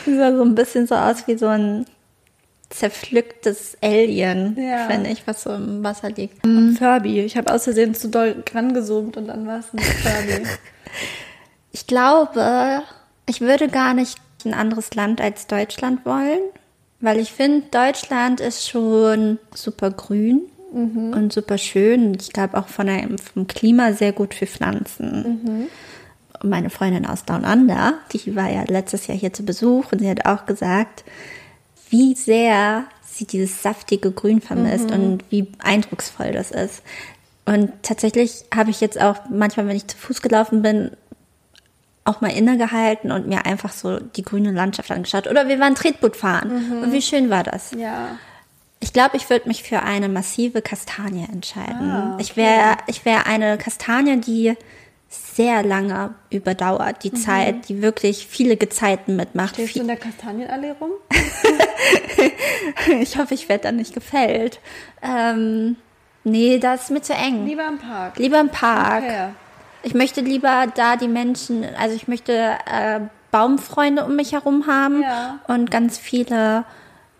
[0.06, 1.86] die sah so ein bisschen so aus wie so ein
[2.70, 4.88] zerpflücktes Alien, Ja.
[4.88, 6.42] finde ich, was so im Wasser liegt.
[6.46, 7.20] Und Furby.
[7.20, 10.48] Ich habe aus Versehen zu doll rangezoomt und dann war es ein Furby.
[11.74, 12.82] Ich glaube,
[13.28, 16.40] ich würde gar nicht ein anderes Land als Deutschland wollen,
[17.02, 20.42] weil ich finde, Deutschland ist schon super grün
[21.14, 22.16] und super schön.
[22.20, 25.68] Ich glaube auch von der, vom Klima sehr gut für Pflanzen.
[26.42, 30.00] Und Meine Freundin aus Down Under, die war ja letztes Jahr hier zu Besuch und
[30.00, 31.04] sie hat auch gesagt,
[31.90, 36.84] wie sehr sie dieses saftige Grün vermisst und wie eindrucksvoll das ist.
[37.46, 40.92] Und tatsächlich habe ich jetzt auch manchmal, wenn ich zu Fuß gelaufen bin,
[42.04, 45.28] auch mal innegehalten und mir einfach so die grüne Landschaft angeschaut.
[45.28, 46.82] Oder wir waren Tretboot fahren.
[46.84, 47.72] Und wie schön war das?
[47.72, 48.18] Ja.
[48.80, 51.92] Ich glaube, ich würde mich für eine massive Kastanie entscheiden.
[51.92, 52.22] Ah, okay.
[52.24, 54.56] Ich wäre ich wär eine Kastanie, die
[55.08, 59.56] sehr lange überdauert, die Zeit, die wirklich viele Gezeiten mitmacht.
[59.56, 60.92] Stehst du in der Kastanienallee rum?
[63.02, 64.60] ich hoffe, ich werde da nicht gefällt.
[65.04, 65.76] Ähm,
[66.24, 67.46] nee, das ist mir zu eng.
[67.46, 68.18] Lieber im Park.
[68.18, 69.04] Lieber im Park.
[69.04, 69.30] Okay.
[69.84, 73.00] Ich möchte lieber da die Menschen, also ich möchte äh,
[73.32, 75.40] Baumfreunde um mich herum haben Ja.
[75.48, 76.66] und ganz viele,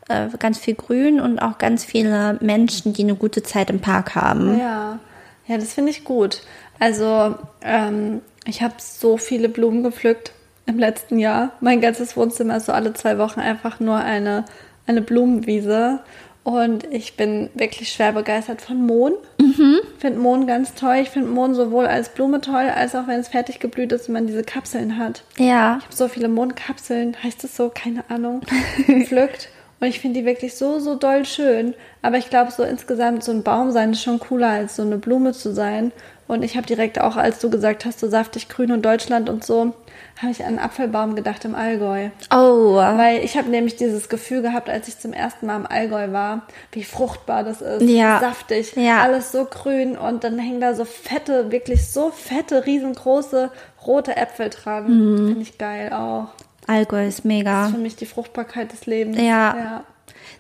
[0.10, 4.16] äh, ganz viel Grün und auch ganz viele Menschen, die eine gute Zeit im Park
[4.16, 4.60] haben.
[4.60, 5.00] Ja,
[5.48, 6.42] ja, das finde ich gut.
[6.80, 10.34] Also, ähm, ich habe so viele Blumen gepflückt
[10.66, 11.52] im letzten Jahr.
[11.62, 14.46] Mein ganzes Wohnzimmer ist so alle zwei Wochen einfach nur eine,
[14.88, 16.00] eine Blumenwiese.
[16.44, 19.14] Und ich bin wirklich schwer begeistert von Mohn.
[19.40, 19.80] Mhm.
[20.00, 20.96] finde Mohn ganz toll.
[20.96, 24.14] Ich finde Mohn sowohl als Blume toll, als auch wenn es fertig geblüht ist und
[24.14, 25.24] man diese Kapseln hat.
[25.38, 25.78] Ja.
[25.78, 28.42] Ich habe so viele Mohnkapseln, heißt es so, keine Ahnung,
[28.88, 29.50] gepflückt.
[29.82, 31.74] Und ich finde die wirklich so, so doll schön.
[32.04, 34.98] Aber ich glaube, so insgesamt so ein Baum sein ist schon cooler, als so eine
[34.98, 35.92] Blume zu sein.
[36.28, 39.44] Und ich habe direkt auch, als du gesagt hast, so saftig grün und Deutschland und
[39.44, 39.74] so,
[40.22, 42.10] habe ich an einen Apfelbaum gedacht im Allgäu.
[42.32, 42.76] Oh.
[42.76, 46.44] Weil ich habe nämlich dieses Gefühl gehabt, als ich zum ersten Mal im Allgäu war,
[46.72, 47.82] wie fruchtbar das ist.
[47.82, 48.20] Ja.
[48.20, 48.76] Saftig.
[48.76, 49.02] Ja.
[49.02, 53.50] Alles so grün und dann hängen da so fette, wirklich so fette, riesengroße
[53.88, 54.84] rote Äpfel dran.
[54.84, 55.28] Mhm.
[55.28, 56.28] Finde ich geil auch.
[56.72, 57.66] Allgäu ist Das mega.
[57.66, 59.18] ist für mich die Fruchtbarkeit des Lebens.
[59.18, 59.24] Ja.
[59.24, 59.84] ja.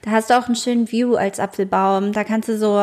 [0.03, 2.11] Da hast du auch einen schönen View als Apfelbaum.
[2.11, 2.73] Da kannst du so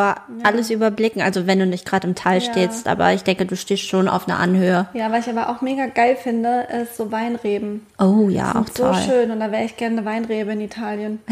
[0.44, 1.20] alles überblicken.
[1.20, 2.40] Also wenn du nicht gerade im Tal Ja.
[2.52, 4.87] stehst, aber ich denke, du stehst schon auf einer Anhöhe.
[4.92, 7.84] Ja, was ich aber auch mega geil finde, ist so Weinreben.
[7.98, 8.94] Oh ja, auch so toll.
[9.04, 11.18] schön und da wäre ich gerne eine Weinrebe in Italien.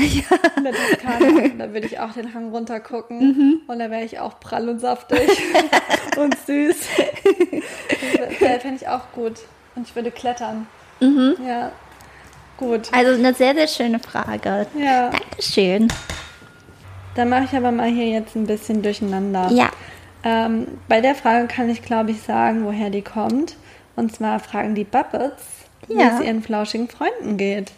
[0.56, 1.48] In der Toskana.
[1.56, 3.60] Da würde ich auch den Hang runter gucken Mhm.
[3.68, 5.20] und da wäre ich auch prall und saftig
[6.16, 6.76] und süß.
[8.40, 9.34] Das fände ich auch gut.
[9.76, 10.66] Und ich würde klettern.
[11.00, 11.36] Mhm.
[11.46, 11.70] Ja,
[12.56, 12.88] gut.
[12.92, 14.66] Also eine sehr, sehr schöne Frage.
[14.78, 15.88] Ja, Dankeschön.
[17.14, 19.50] dann mache ich aber mal hier jetzt ein bisschen durcheinander.
[19.52, 19.70] Ja.
[20.24, 23.56] Ähm, bei der Frage kann ich, glaube ich, sagen, woher die kommt.
[23.94, 25.42] Und zwar fragen die Buppets,
[25.88, 26.18] wie Ja.
[26.18, 27.72] es ihren flauschigen Freunden geht.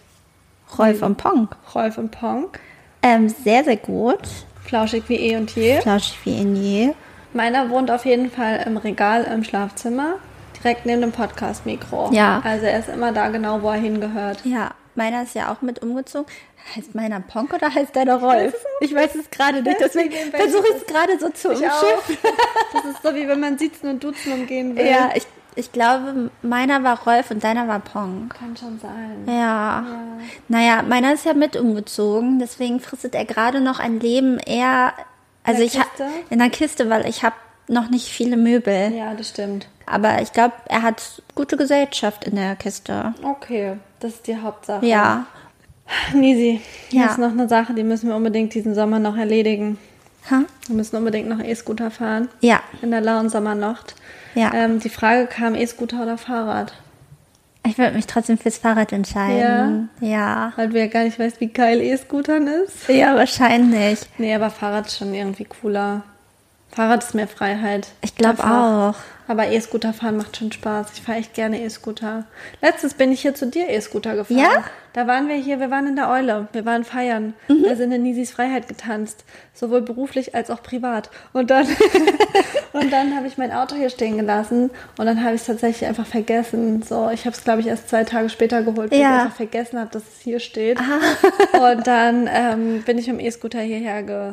[0.79, 1.57] Rolf und Ponk.
[1.75, 2.59] Rolf und Ponk.
[3.03, 4.19] Ähm, sehr, sehr gut.
[4.64, 5.81] Flauschig wie eh und je.
[5.81, 6.91] Flauschig wie in je.
[7.33, 10.14] Meiner wohnt auf jeden Fall im Regal im Schlafzimmer,
[10.62, 12.11] direkt neben dem Podcast-Mikro.
[12.12, 12.40] Ja.
[12.44, 14.44] Also er ist immer da genau, wo er hingehört.
[14.44, 16.27] Ja, meiner ist ja auch mit umgezogen.
[16.77, 18.55] Heißt meiner Ponk oder heißt deiner Rolf?
[18.81, 22.18] Ich weiß es gerade nicht, deswegen Deswegen versuche ich es gerade so zu umschiffen.
[22.73, 24.87] Das ist so, wie wenn man Siezen und Duzen umgehen will.
[24.87, 28.35] Ja, ich, ich glaube, meiner war Rolf und deiner war Ponk.
[28.35, 29.25] Kann schon sein.
[29.27, 29.87] Ja.
[30.49, 34.92] Naja, meiner ist ja mit umgezogen, deswegen fristet er gerade noch ein Leben eher,
[35.44, 35.88] also der ich habe
[36.29, 37.37] in der Kiste, weil ich habe
[37.68, 38.92] noch nicht viele Möbel.
[38.94, 39.68] Ja, das stimmt.
[39.90, 43.14] Aber ich glaube, er hat gute Gesellschaft in der Kiste.
[43.22, 44.85] Okay, das ist die Hauptsache.
[44.87, 45.27] Ja.
[46.12, 47.07] Nisi, hier Ja.
[47.11, 49.79] ist noch eine Sache, die müssen wir unbedingt diesen Sommer noch erledigen.
[50.31, 50.42] Ha?
[50.66, 52.29] Wir müssen unbedingt noch E-Scooter fahren.
[52.40, 52.61] Ja.
[52.83, 53.94] In der lauen Sommernacht.
[54.35, 54.53] Ja.
[54.53, 56.74] Ähm, die Frage kam, E-Scooter oder Fahrrad?
[57.66, 59.88] Ich würde mich trotzdem fürs Fahrrad entscheiden.
[60.01, 60.53] Ja.
[60.57, 62.88] Weil du ja gar nicht weißt, wie geil E-Scootern ist.
[62.88, 64.01] Ja, wahrscheinlich.
[64.18, 66.03] Nee, aber Fahrrad ist schon irgendwie cooler.
[66.70, 67.88] Fahrrad ist mehr Freiheit.
[68.02, 68.94] Ich glaube auch.
[69.26, 70.87] Aber E-Scooter fahren macht schon Spaß.
[70.94, 72.24] Ich fahre echt gerne E-Scooter.
[72.62, 74.38] Letztens bin ich hier zu dir E-Scooter gefahren.
[74.38, 74.64] Ja?
[74.94, 76.48] Da waren wir hier, wir waren in der Eule.
[76.52, 77.35] Wir waren feiern.
[77.48, 77.62] Mhm.
[77.64, 79.24] Wir sind in Nisis Freiheit getanzt.
[79.52, 81.11] Sowohl beruflich als auch privat.
[81.35, 81.66] Und dann,
[82.72, 84.70] und dann habe ich mein Auto hier stehen gelassen.
[84.96, 86.83] Und dann habe ich es tatsächlich einfach vergessen.
[86.83, 89.16] So, ich habe es, glaube ich, erst zwei Tage später geholt, weil Ja.
[89.16, 90.78] ich einfach vergessen habe, dass es hier steht.
[91.52, 94.33] Und dann ähm, bin ich dem E-Scooter hierher ge,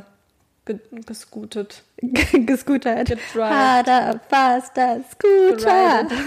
[0.66, 1.84] ge, gescootet.
[2.02, 3.16] Gescootert.
[3.36, 6.08] Harder, faster, Scooter.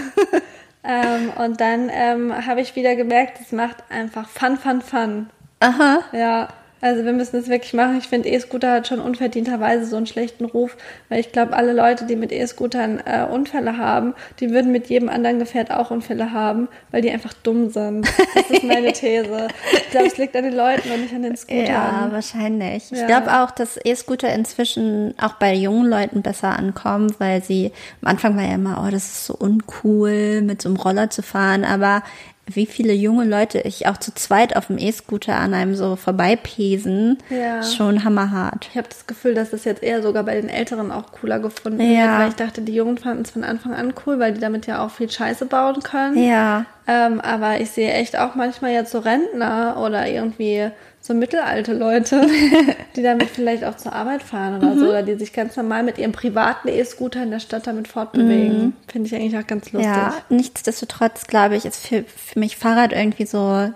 [0.83, 5.29] Ähm, und dann ähm, habe ich wieder gemerkt, es macht einfach Fun, Fun, Fun.
[5.59, 6.03] Aha.
[6.13, 6.47] Ja,
[6.81, 7.97] also wir müssen es wirklich machen.
[7.97, 10.77] Ich finde, E-Scooter hat schon unverdienterweise so einen schlechten Ruf,
[11.09, 15.09] weil ich glaube, alle Leute, die mit E-Scootern äh, Unfälle haben, die würden mit jedem
[15.09, 18.07] anderen Gefährt auch Unfälle haben, weil die einfach dumm sind.
[18.35, 19.47] Das ist meine These.
[19.73, 21.65] Ich glaube, es liegt an den Leuten und nicht an den Scootern.
[21.65, 22.91] Ja, wahrscheinlich.
[22.91, 23.07] Ich Ja.
[23.07, 28.35] glaube auch, dass E-Scooter inzwischen auch bei jungen Leuten besser ankommen, weil sie am Anfang
[28.37, 32.03] war ja immer, oh, das ist so uncool, mit so einem Roller zu fahren, aber
[32.51, 37.17] wie viele junge Leute ich auch zu zweit auf dem E-Scooter an einem so vorbeipesen,
[37.29, 37.61] Ja.
[37.63, 38.67] schon hammerhart.
[38.71, 41.81] Ich habe das Gefühl, dass das jetzt eher sogar bei den Älteren auch cooler gefunden
[41.81, 42.01] Ja.
[42.03, 44.67] wird, weil ich dachte, die Jungen fanden es von Anfang an cool, weil die damit
[44.67, 46.17] ja auch viel Scheiße bauen können.
[46.23, 46.65] Ja.
[46.87, 50.69] Ähm, aber ich sehe echt auch manchmal jetzt so Rentner oder irgendwie
[51.01, 52.21] so mittelalte Leute,
[52.95, 54.79] die damit vielleicht auch zur Arbeit fahren oder Mhm.
[54.79, 58.73] so, oder die sich ganz normal mit ihrem privaten E-Scooter in der Stadt damit fortbewegen.
[58.87, 59.89] Finde ich eigentlich auch ganz lustig.
[59.89, 59.95] Mhm.
[59.97, 63.71] Ja, nichtsdestotrotz glaube ich, ist für, für mich Fahrrad irgendwie so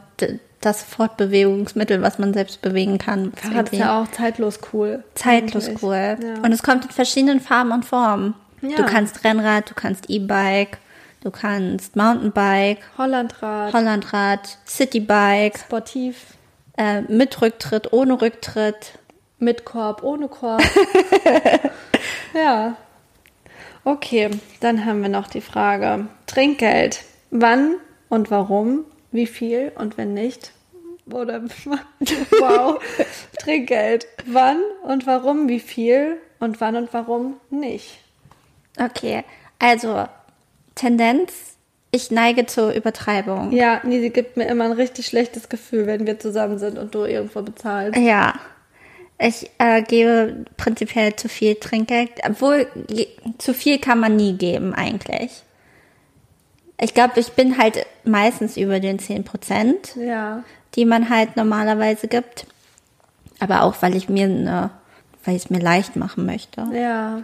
[0.61, 3.33] das Fortbewegungsmittel, was man selbst bewegen kann.
[3.33, 5.03] Fahrrad ist ja auch zeitlos cool.
[5.15, 5.83] zeitlos eigentlich.
[5.83, 6.17] cool.
[6.21, 6.41] Ja.
[6.43, 8.33] Und es kommt in verschiedenen Farben und Formen.
[8.61, 8.77] Ja.
[8.77, 10.77] Du kannst Rennrad, du kannst E-Bike,
[11.21, 16.15] du kannst Mountainbike, Hollandrad, Hollandrad, Citybike, sportiv,
[16.77, 18.99] äh, mit Rücktritt, ohne Rücktritt.
[19.39, 20.61] mit Korb, ohne Korb.
[22.33, 22.75] ja.
[23.83, 24.29] Okay,
[24.61, 26.07] dann haben wir noch die Frage.
[26.25, 27.03] Trinkgeld.
[27.31, 27.75] Wann
[28.09, 28.85] und warum?
[29.11, 30.51] Wie viel und wenn nicht?
[31.11, 31.41] Oder
[32.39, 32.81] wow.
[33.39, 34.07] Trinkgeld.
[34.25, 35.49] Wann und warum?
[35.49, 37.99] Wie viel und wann und warum nicht?
[38.79, 39.23] Okay,
[39.59, 40.07] also
[40.75, 41.52] Tendenz,
[41.93, 43.51] ich neige zur Übertreibung.
[43.51, 47.05] Ja, Nisi gibt mir immer ein richtig schlechtes Gefühl, wenn wir zusammen sind und du
[47.05, 47.97] irgendwo bezahlst.
[47.99, 48.33] Ja.
[49.19, 52.65] Ich äh, gebe prinzipiell zu viel Trinkgeld, obwohl
[53.37, 55.43] zu viel kann man nie geben eigentlich.
[56.81, 60.43] Ich glaube, ich bin halt meistens über den 10 Prozent, Ja.
[60.75, 62.47] die man halt normalerweise gibt.
[63.39, 64.71] Aber auch, weil ich mir eine,
[65.23, 66.67] weil ich es mir leicht machen möchte.
[66.73, 67.21] Ja.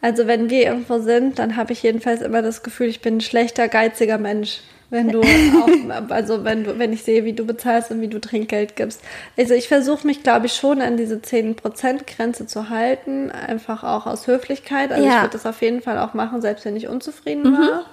[0.00, 3.20] Also wenn wir irgendwo sind, dann habe ich jedenfalls immer das Gefühl, ich bin ein
[3.20, 4.60] schlechter, geiziger Mensch.
[4.90, 8.20] Wenn du auch, also wenn du, wenn ich sehe, wie du bezahlst und wie du
[8.20, 9.02] Trinkgeld gibst.
[9.36, 14.26] Also ich versuche mich, glaube ich, schon an diese 10%-Grenze zu halten, einfach auch aus
[14.26, 14.90] Höflichkeit.
[14.92, 15.22] Also ich Ja.
[15.22, 17.84] würde das auf jeden Fall auch machen, selbst wenn ich unzufrieden war.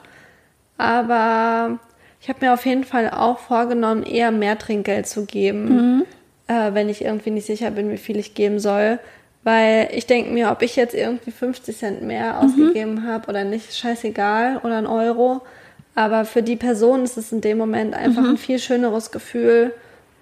[0.77, 1.79] Aber
[2.21, 6.03] ich habe mir auf jeden Fall auch vorgenommen, eher mehr Trinkgeld zu geben,
[6.47, 8.99] äh, wenn ich irgendwie nicht sicher bin, wie viel ich geben soll.
[9.45, 13.69] Weil ich denke mir, ob ich jetzt irgendwie 50 Cent mehr ausgegeben habe oder nicht,
[13.69, 15.43] ist scheißegal oder ein Euro.
[15.93, 19.71] Aber für die Person ist es in dem Moment einfach ein viel schöneres Gefühl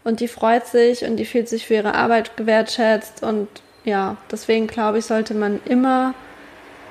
[0.04, 3.48] und die freut sich und die fühlt sich für ihre Arbeit gewertschätzt und
[3.86, 6.14] ja, deswegen glaube ich, sollte man immer,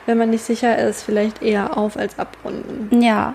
[0.07, 3.03] wenn man nicht sicher ist, vielleicht eher auf als abrunden.
[3.03, 3.35] Ja.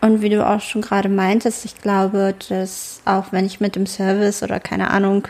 [0.00, 3.86] Und wie du auch schon gerade meintest, ich glaube, dass auch wenn ich mit dem
[3.86, 5.26] Service oder keine Ahnung,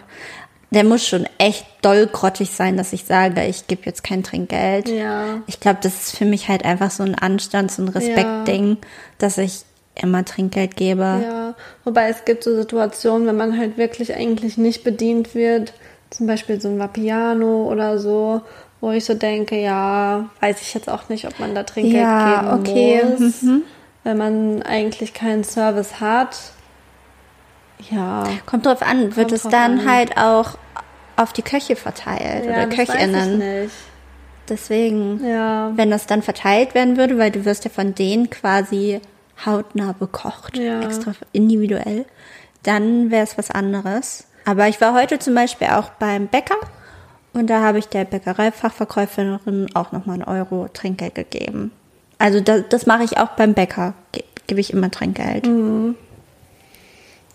[0.70, 4.88] der muss schon echt doll grottig sein, dass ich sage, ich gebe jetzt kein Trinkgeld.
[4.88, 5.40] Ja.
[5.46, 8.76] Ich glaube, das ist für mich halt einfach so ein Anstands- und Respektding,
[9.18, 9.62] dass ich
[9.94, 11.02] immer Trinkgeld gebe.
[11.02, 11.54] Ja,
[11.84, 15.72] wobei es gibt so Situationen, wenn man halt wirklich eigentlich nicht bedient wird,
[16.10, 18.42] zum Beispiel so ein Vapiano oder so,
[18.80, 22.56] wo ich so denke, ja, weiß ich jetzt auch nicht, ob man da Trinkgeld Ja,
[22.56, 23.44] geben okay, muss,
[24.04, 26.36] wenn man eigentlich keinen Service hat.
[27.90, 29.90] Ja, Kommt drauf an, wird Kommt es dann an.
[29.90, 30.58] halt auch
[31.16, 33.38] auf die Köche verteilt ja oder das weiß ich Köchinnen.
[33.62, 33.74] nicht.
[34.48, 39.00] Deswegen, Ja, wenn das dann verteilt werden würde, weil du wirst ja von denen quasi
[39.44, 40.80] hautnah bekocht, Ja.
[40.82, 42.06] extra individuell,
[42.62, 44.24] dann wäre es was anderes.
[44.46, 46.56] Aber ich war heute zum Beispiel auch beim Bäcker
[47.34, 51.70] und da habe ich der Bäckereifachverkäuferin auch nochmal einen Euro Trinkgeld gegeben.
[52.18, 55.46] Also das, das mache ich auch beim Bäcker, ge gebe ich immer Trinkgeld.
[55.46, 55.94] Mhm.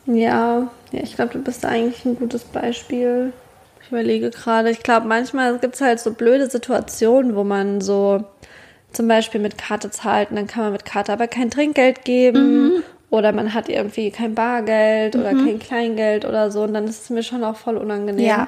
[0.06, 3.34] Ja, ja ich glaube, du bist eigentlich ein gutes Beispiel.
[3.82, 8.24] Ich überlege gerade, ich glaube, manchmal gibt es halt so blöde Situationen, wo man so
[8.92, 12.84] zum Beispiel mit Karte zahlt und dann kann man mit Karte aber kein Trinkgeld geben
[13.10, 17.10] oder man hat irgendwie kein Bargeld oder kein Kleingeld oder so und dann ist es
[17.10, 18.26] mir schon auch voll unangenehm.
[18.26, 18.48] Ja.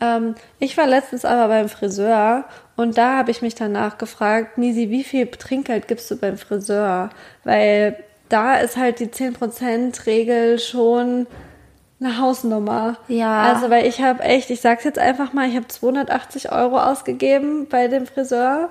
[0.00, 2.44] Ähm, ich war letztens aber beim Friseur
[2.76, 7.10] und da habe ich mich danach gefragt, Nisi, wie viel Trinkgeld gibst du beim Friseur?
[7.44, 7.96] Weil
[8.28, 11.26] da ist halt die 10%-Regel schon
[12.00, 12.96] eine Hausnummer.
[13.08, 13.42] Ja.
[13.54, 17.66] Also, weil ich habe echt, ich sag's jetzt einfach mal, ich habe 280 Euro ausgegeben
[17.68, 18.68] bei dem Friseur.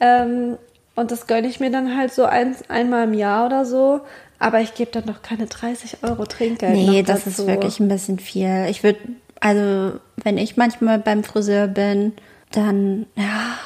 [0.00, 0.56] Ähm,
[0.96, 4.00] und das gönne ich mir dann halt so ein, einmal im Jahr oder so.
[4.38, 6.72] Aber ich gebe dann doch keine 30 Euro Trinkgeld.
[6.74, 7.42] Nee, noch das dazu.
[7.42, 8.66] ist wirklich ein bisschen viel.
[8.68, 8.98] Ich würde,
[9.40, 12.12] also wenn ich manchmal beim Friseur bin,
[12.50, 13.56] dann, ja,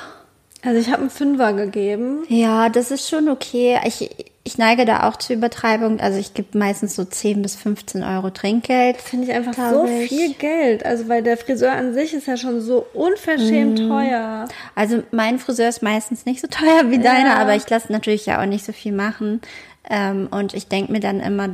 [0.63, 2.25] Also ich habe einen Fünfer gegeben.
[2.29, 3.79] ja, das ist schon okay.
[3.87, 4.11] Ich,
[4.49, 6.01] ich neige da auch zur Übertreibung.
[6.01, 8.97] Also ich gebe meistens so 10 bis 15 Euro Trinkgeld.
[8.97, 10.09] Finde ich einfach so ich.
[10.09, 10.85] viel Geld.
[10.87, 13.89] Also weil der Friseur an sich ist ja schon so unverschämt Mhm.
[13.89, 14.49] teuer.
[14.75, 18.41] Also mein Friseur ist meistens nicht so teuer wie deiner, aber ich lasse natürlich ja
[18.41, 19.41] auch nicht so viel machen.
[19.89, 21.51] Ähm, und ich denke mir dann immer,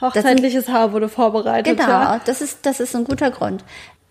[0.00, 1.76] Hochzeitliches Haar wurde vorbereitet.
[1.78, 2.20] Genau, Ja.
[2.24, 3.64] das ist, das ist ein guter Grund.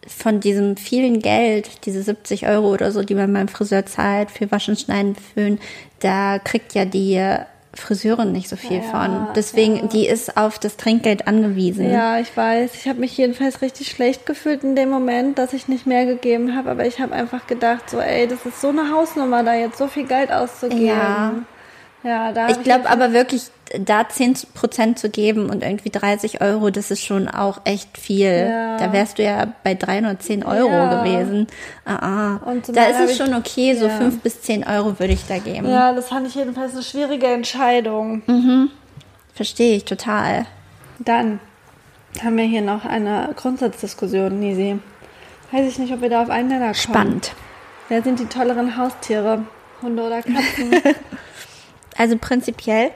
[0.07, 4.51] Von diesem vielen Geld, diese 70 Euro oder so, die man beim Friseur zahlt für
[4.51, 5.59] Waschen, Schneiden, Föhn,
[5.99, 7.19] da kriegt ja die
[7.79, 9.27] Friseurin nicht so viel Ja, von.
[9.35, 11.91] Deswegen, die ist auf das Trinkgeld angewiesen.
[11.91, 12.75] Ja, ich weiß.
[12.75, 16.55] Ich habe mich jedenfalls richtig schlecht gefühlt in dem Moment, dass ich nicht mehr gegeben
[16.55, 16.71] habe.
[16.71, 19.87] Aber ich habe einfach gedacht, so, ey, das ist so eine Hausnummer, da jetzt so
[19.87, 20.85] viel Geld auszugeben.
[20.85, 21.33] Ja.
[22.05, 26.91] Ja, da Ich glaube aber wirklich, da 10% zu geben und irgendwie 30 Euro, das
[26.91, 28.47] ist schon auch echt viel.
[28.47, 28.77] Ja.
[28.77, 31.01] Da wärst du ja bei 310 Euro Ja.
[31.01, 31.47] gewesen.
[31.83, 32.53] Ah, ah.
[32.73, 33.97] Da ist es schon okay, so Ja.
[33.97, 35.67] 5 bis 10 Euro würde ich da geben.
[35.67, 38.69] Ja, das fand ich jedenfalls eine schwierige Entscheidung.
[39.33, 40.45] Verstehe ich total.
[40.99, 41.39] Dann
[42.23, 44.79] haben wir hier noch eine Grundsatzdiskussion, Nisi.
[45.51, 46.75] Weiß ich nicht, ob wir da auf einen Nenner kommen.
[46.75, 47.31] Spannend.
[47.89, 49.43] Wer sind die tolleren Haustiere?
[49.81, 50.71] Hunde oder Katzen?
[51.97, 52.91] Also prinzipiell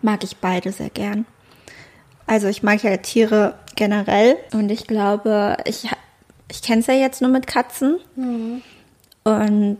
[0.00, 1.26] mag ich beide sehr gern.
[2.26, 5.88] Also ich mag ja Tiere generell und ich glaube, ich,
[6.48, 7.98] ich kenne es ja jetzt nur mit Katzen.
[9.24, 9.78] Und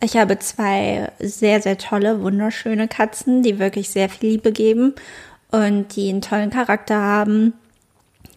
[0.00, 4.94] ich habe zwei sehr, sehr tolle, wunderschöne Katzen, die wirklich sehr viel Liebe geben
[5.50, 7.54] und die einen tollen Charakter haben.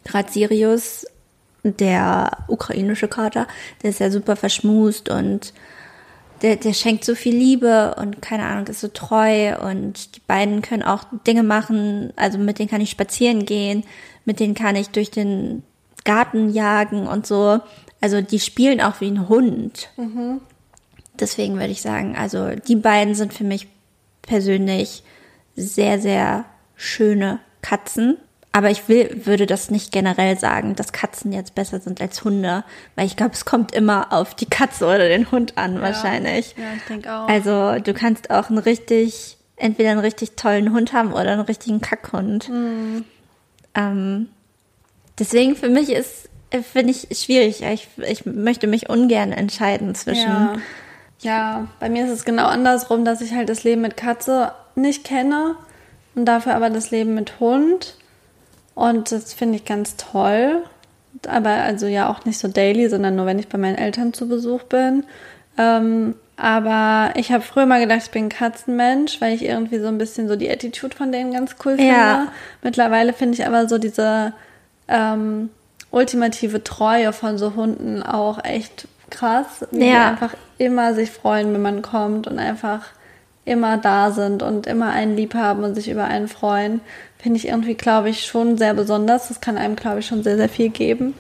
[0.04, 1.08] Gerade Sirius,
[1.64, 3.48] der ukrainische Kater,
[3.82, 5.54] der ist ja super verschmust und
[6.46, 10.62] der, der schenkt so viel Liebe und keine Ahnung, ist so treu und die beiden
[10.62, 13.84] können auch Dinge machen, also mit denen kann ich spazieren gehen,
[14.26, 15.64] mit denen kann ich durch den
[16.04, 17.62] Gartenjagen und so.
[18.00, 19.90] Also die spielen auch wie ein Hund.
[21.20, 23.68] Deswegen würde ich sagen, also die beiden sind für mich
[24.22, 25.02] persönlich
[25.56, 28.18] sehr, sehr schöne Katzen.
[28.56, 32.64] Aber ich will, würde das nicht generell sagen, dass Katzen jetzt besser sind als Hunde,
[32.96, 36.56] weil ich glaube, es kommt immer auf die Katze oder den Hund an, wahrscheinlich.
[36.58, 37.28] Ja, ich denke auch.
[37.28, 41.82] Also du kannst auch einen richtig, entweder einen richtig tollen Hund haben oder einen richtigen
[41.82, 42.48] Kackhund.
[42.48, 43.04] Mhm.
[43.74, 44.30] Ähm,
[45.20, 46.30] deswegen für mich ist,
[46.72, 47.62] finde ich schwierig.
[47.62, 50.32] Ich, ich möchte mich ungern entscheiden zwischen.
[50.32, 50.56] Ja.
[51.20, 55.04] ja, bei mir ist es genau andersrum, dass ich halt das Leben mit Katze nicht
[55.04, 55.58] kenne
[56.16, 57.98] und dafür aber das Leben mit Hund.
[58.76, 60.64] Und das finde ich ganz toll.
[61.28, 64.28] Aber also ja auch nicht so daily, sondern nur wenn ich bei meinen Eltern zu
[64.28, 65.06] Besuch bin.
[65.58, 69.88] Ähm, aber ich habe früher mal gedacht, ich bin ein Katzenmensch, weil ich irgendwie so
[69.88, 71.94] ein bisschen so die Attitude von denen ganz cool finde.
[71.94, 72.28] Ja.
[72.62, 74.34] Mittlerweile finde ich aber so diese
[74.90, 75.50] ähm,
[75.92, 79.66] ultimative Treue von so Hunden auch echt krass.
[79.72, 80.10] Wie die Ja.
[80.10, 82.82] einfach immer sich freuen, wenn man kommt und einfach
[83.46, 86.82] immer da sind und immer einen lieb haben und sich über einen freuen.
[87.26, 89.30] Finde ich irgendwie, glaube ich, schon sehr besonders.
[89.30, 91.16] Das kann einem, glaube ich, schon sehr, sehr viel geben.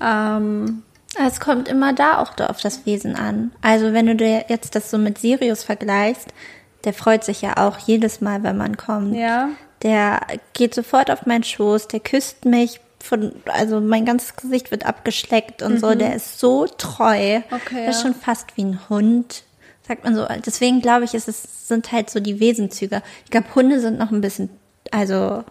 [0.00, 0.82] Ähm,
[1.16, 3.52] Es kommt immer da auch auf das Wesen an.
[3.62, 6.34] Also wenn du dir jetzt das so mit Sirius vergleichst,
[6.82, 9.14] der freut sich ja auch jedes Mal, wenn man kommt.
[9.14, 9.50] ja.
[9.84, 10.20] Der
[10.52, 15.62] geht sofort auf meinen Schoß, der küsst mich von, also mein ganzes Gesicht wird abgeschleckt
[15.62, 15.94] und so.
[15.94, 17.38] Der ist so treu.
[17.38, 17.44] Mhm.
[17.52, 18.08] Okay, das ist ja.
[18.10, 19.44] schon fast wie ein Hund,
[19.86, 20.26] sagt man so.
[20.44, 23.00] Deswegen glaube ich, es ist, sind halt so die Wesenzüge.
[23.24, 24.50] Ich glaube, Hunde sind noch ein bisschen,
[24.92, 25.44] also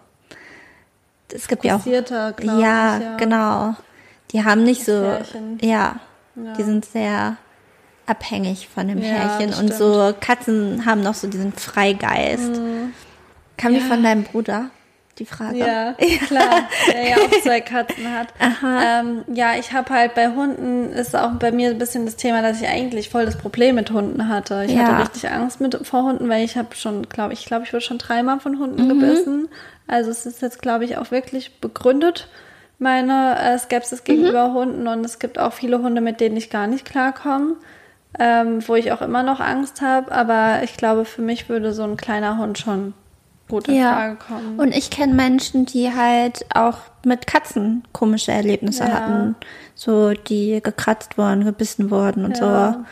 [1.32, 2.00] es gibt ja auch ja,
[2.38, 3.16] ich, ja.
[3.16, 3.74] genau.
[4.32, 5.58] Die haben nicht so, Härchen.
[5.60, 5.96] ja,
[6.34, 6.52] Ja.
[6.54, 7.36] die sind sehr
[8.06, 9.70] abhängig von dem Ja, Härchen und stimmt.
[9.72, 9.76] Mhm.
[9.76, 12.60] so Katzen haben noch so diesen Freigeist.
[13.56, 14.66] Kam die von deinem Bruder?
[15.18, 15.56] Die Frage.
[15.58, 15.94] Ja,
[16.26, 18.28] klar, der ja auch zwei Katzen hat.
[18.62, 22.42] Ähm, ja, ich habe halt bei Hunden, ist auch bei mir ein bisschen das Thema,
[22.42, 24.64] dass ich eigentlich voll das Problem mit Hunden hatte.
[24.66, 24.80] Ich Ja.
[24.86, 27.80] hatte richtig Angst mit, vor Hunden, weil ich habe schon, glaube ich, glaube ich wurde
[27.84, 28.88] schon dreimal von Hunden Mhm.
[28.88, 29.48] gebissen.
[29.86, 32.28] Also es ist jetzt, glaube ich, auch wirklich begründet,
[32.78, 34.04] meine äh, Skepsis Mhm.
[34.04, 34.86] gegenüber Hunden.
[34.86, 37.54] Und es gibt auch viele Hunde, mit denen ich gar nicht klarkomme.
[38.18, 41.82] Ähm, wo ich auch immer noch Angst habe, aber ich glaube, für mich würde so
[41.82, 42.94] ein kleiner Hund schon
[43.48, 44.58] gut in Frage kommen.
[44.58, 48.90] Und ich kenne Menschen, die halt auch mit Katzen komische Erlebnisse Ja.
[48.92, 49.36] hatten.
[49.74, 52.72] So, die gekratzt wurden, gebissen wurden und Ja.
[52.72, 52.84] so.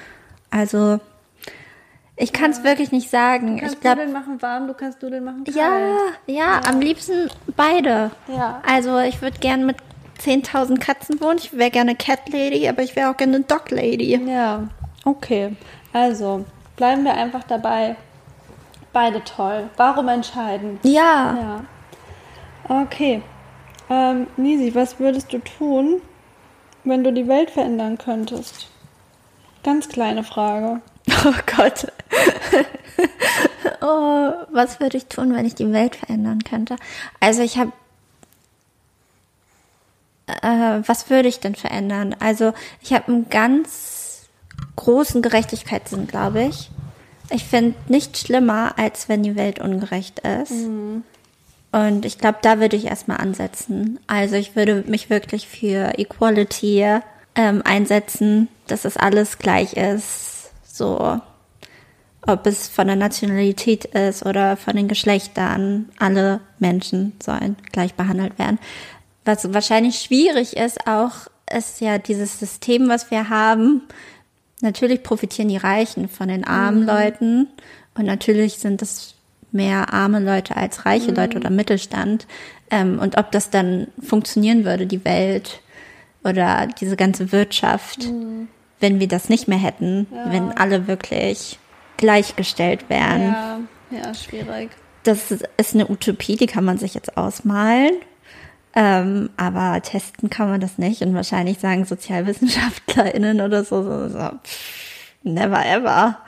[0.51, 1.01] Also,
[2.17, 3.55] ich kann es wirklich nicht sagen.
[3.57, 5.57] Du kannst ich glaube, Nudeln machen warm, du kannst Nudeln machen kalt.
[5.57, 5.73] ja,
[6.27, 8.13] ja, am liebsten beide.
[8.29, 8.63] Ja.
[8.65, 9.77] Also, ich würde gern mit
[10.21, 11.39] 10.000 Katzen wohnen.
[11.39, 14.15] Ich wäre gerne Cat Lady, aber ich wäre auch gerne Dog Lady.
[14.25, 14.69] Ja,
[15.05, 15.57] okay.
[15.93, 16.45] Also,
[16.77, 17.97] bleiben wir einfach dabei.
[18.95, 19.69] Beide toll.
[19.77, 20.79] Warum entscheiden?
[20.85, 21.65] Ja.
[22.69, 22.83] Ja.
[22.83, 23.23] Okay.
[23.91, 26.01] Ähm, Nisi, was würdest du tun,
[26.85, 28.69] wenn du die Welt verändern könntest?
[29.63, 30.81] Ganz kleine Frage.
[31.27, 31.87] Oh Gott.
[33.81, 36.77] oh, was würde ich tun, wenn ich die Welt verändern könnte?
[37.21, 37.73] Also ich habe.
[40.27, 42.15] Äh, was würde ich denn verändern?
[42.21, 42.53] Also
[42.83, 44.29] ich habe einen ganz
[44.77, 46.71] großen Gerechtigkeitssinn, glaube ich.
[47.31, 50.53] Ich finde nichts schlimmer, als wenn die Welt ungerecht ist.
[51.73, 53.99] Und ich glaube, da würde ich erstmal ansetzen.
[54.07, 57.01] Also ich würde mich wirklich für Equality
[57.35, 60.51] ähm, einsetzen, dass es alles gleich ist.
[60.65, 61.21] So,
[62.27, 65.91] ob es von der Nationalität ist oder von den Geschlechtern.
[65.99, 68.59] Alle Menschen sollen gleich behandelt werden.
[69.25, 71.13] Was wahrscheinlich schwierig ist auch,
[71.53, 73.83] ist ja dieses System, was wir haben.
[74.65, 77.49] Natürlich profitieren die Reichen von den armen Leuten
[77.95, 79.15] und natürlich sind es
[79.53, 82.27] mehr arme Leute als reiche Leute oder Mittelstand.
[82.71, 85.61] Ähm, und ob das dann funktionieren würde, die Welt
[86.25, 88.09] oder diese ganze Wirtschaft,
[88.81, 91.59] wenn wir das nicht mehr hätten, wenn alle wirklich
[91.99, 93.21] gleichgestellt wären.
[93.21, 94.71] Ja, ja, schwierig.
[95.03, 97.93] Das ist eine Utopie, die kann man sich jetzt ausmalen.
[98.77, 101.03] Ähm, aber testen kann man das nicht.
[101.03, 104.31] Und wahrscheinlich sagen SozialwissenschaftlerInnen oder so, so, so
[105.23, 106.19] never ever.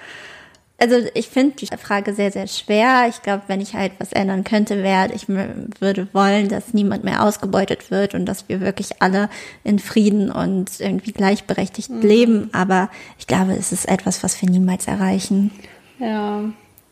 [0.79, 3.07] Also ich finde die Frage sehr, sehr schwer.
[3.09, 7.23] Ich glaube, wenn ich halt was ändern könnte, wäre, ich würde wollen, dass niemand mehr
[7.23, 9.31] ausgebeutet wird und dass wir wirklich alle
[9.65, 12.51] in Frieden und irgendwie gleichberechtigt leben.
[12.53, 15.51] Aber ich glaube, es ist etwas, was wir niemals erreichen.
[15.99, 16.43] Ja,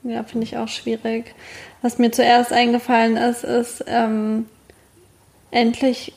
[0.02, 1.34] ja, finde ich auch schwierig.
[1.82, 4.46] Was mir zuerst eingefallen ist, ist ähm,
[5.54, 6.12] endlich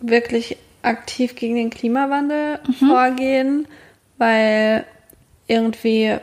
[0.00, 3.66] wirklich aktiv gegen den Klimawandel vorgehen,
[4.18, 4.84] weil
[5.46, 6.16] irgendwie,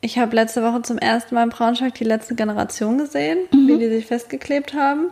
[0.00, 3.88] ich habe letzte Woche zum ersten Mal in Braunschweig die letzte Generation gesehen, wie die
[3.88, 5.10] sich festgeklebt haben.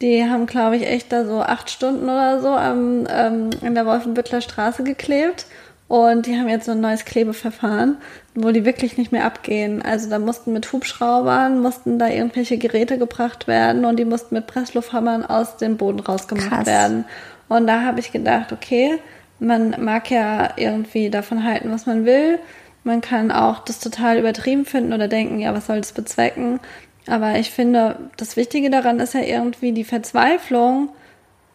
[0.00, 3.86] Die haben, glaube ich, echt da so acht Stunden oder so am, ähm, in der
[3.86, 5.46] Wolfenbüttler Straße geklebt.
[5.88, 7.98] Und die haben jetzt so ein neues Klebeverfahren,
[8.34, 9.82] wo die wirklich nicht mehr abgehen.
[9.82, 14.46] Also da mussten mit Hubschraubern, mussten da irgendwelche Geräte gebracht werden und die mussten mit
[14.46, 16.66] Presslufthammern aus dem Boden rausgemacht Krass.
[16.66, 17.04] werden.
[17.48, 18.98] Und da habe ich gedacht, okay,
[19.38, 22.38] man mag ja irgendwie davon halten, was man will.
[22.84, 26.58] Man kann auch das total übertrieben finden oder denken, ja, was soll das bezwecken?
[27.06, 30.90] Aber ich finde, das Wichtige daran ist ja irgendwie die Verzweiflung,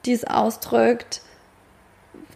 [0.06, 1.22] die es ausdrückt,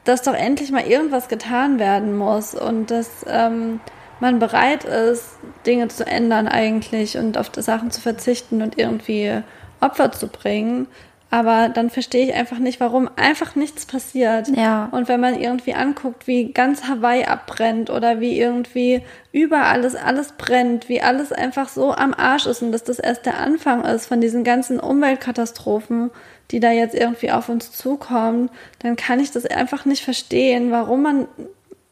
[0.03, 3.79] dass doch endlich mal irgendwas getan werden muss und dass ähm,
[4.21, 5.25] man bereit ist,
[5.65, 9.41] Dinge zu ändern eigentlich und auf Sachen zu verzichten und irgendwie
[9.81, 10.87] Opfer zu bringen.
[11.33, 14.49] Aber dann verstehe ich einfach nicht, warum einfach nichts passiert.
[14.49, 14.89] Ja.
[14.91, 19.01] Und wenn man irgendwie anguckt, wie ganz Hawaii abbrennt oder wie irgendwie
[19.31, 23.25] überall alles, alles brennt, wie alles einfach so am Arsch ist und dass das erst
[23.25, 26.11] der Anfang ist von diesen ganzen Umweltkatastrophen,
[26.51, 28.49] die da jetzt irgendwie auf uns zukommen,
[28.79, 31.27] dann kann ich das einfach nicht verstehen, warum man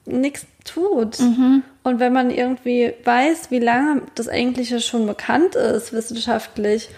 [0.06, 1.18] nichts tut.
[1.90, 6.90] Und wenn man irgendwie weiß, wie lange das eigentlich schon bekannt ist, wissenschaftlich,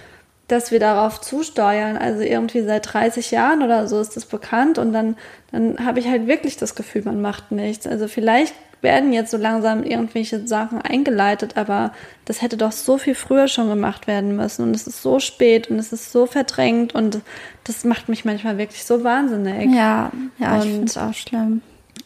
[0.48, 4.92] dass wir darauf zusteuern, also irgendwie seit 30 Jahren oder so ist das bekannt und
[4.92, 5.16] dann,
[5.52, 7.88] dann habe ich halt wirklich das Gefühl, man macht nichts.
[7.88, 11.94] Also vielleicht werden jetzt so langsam irgendwelche Sachen eingeleitet, aber
[12.26, 15.70] das hätte doch so viel früher schon gemacht werden müssen und es ist so spät
[15.70, 17.22] und es ist so verdrängt und
[17.64, 21.62] das macht mich manchmal wirklich so wahnsinnig Ja, ja, ich Und- finde es auch schlimm.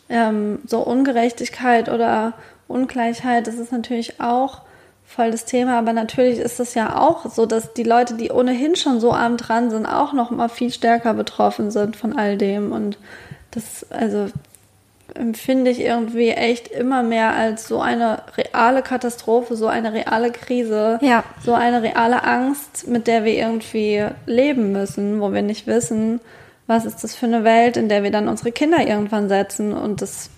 [0.09, 2.33] ähm, so Ungerechtigkeit oder
[2.67, 4.61] Ungleichheit, das ist natürlich auch
[5.05, 8.75] voll das Thema, aber natürlich ist es ja auch so, dass die Leute, die ohnehin
[8.75, 12.71] schon so arm dran sind, auch noch mal viel stärker betroffen sind von all dem.
[12.71, 12.97] Und
[13.51, 14.27] das, also
[15.13, 20.97] empfinde ich irgendwie echt immer mehr als so eine reale Katastrophe, so eine reale Krise,
[21.01, 21.23] Ja.
[21.43, 26.19] so eine reale Angst, mit der wir irgendwie leben müssen, wo wir nicht wissen,
[26.67, 29.71] was ist das für eine Welt, in der wir dann unsere Kinder irgendwann setzen.
[29.71, 30.31] Und das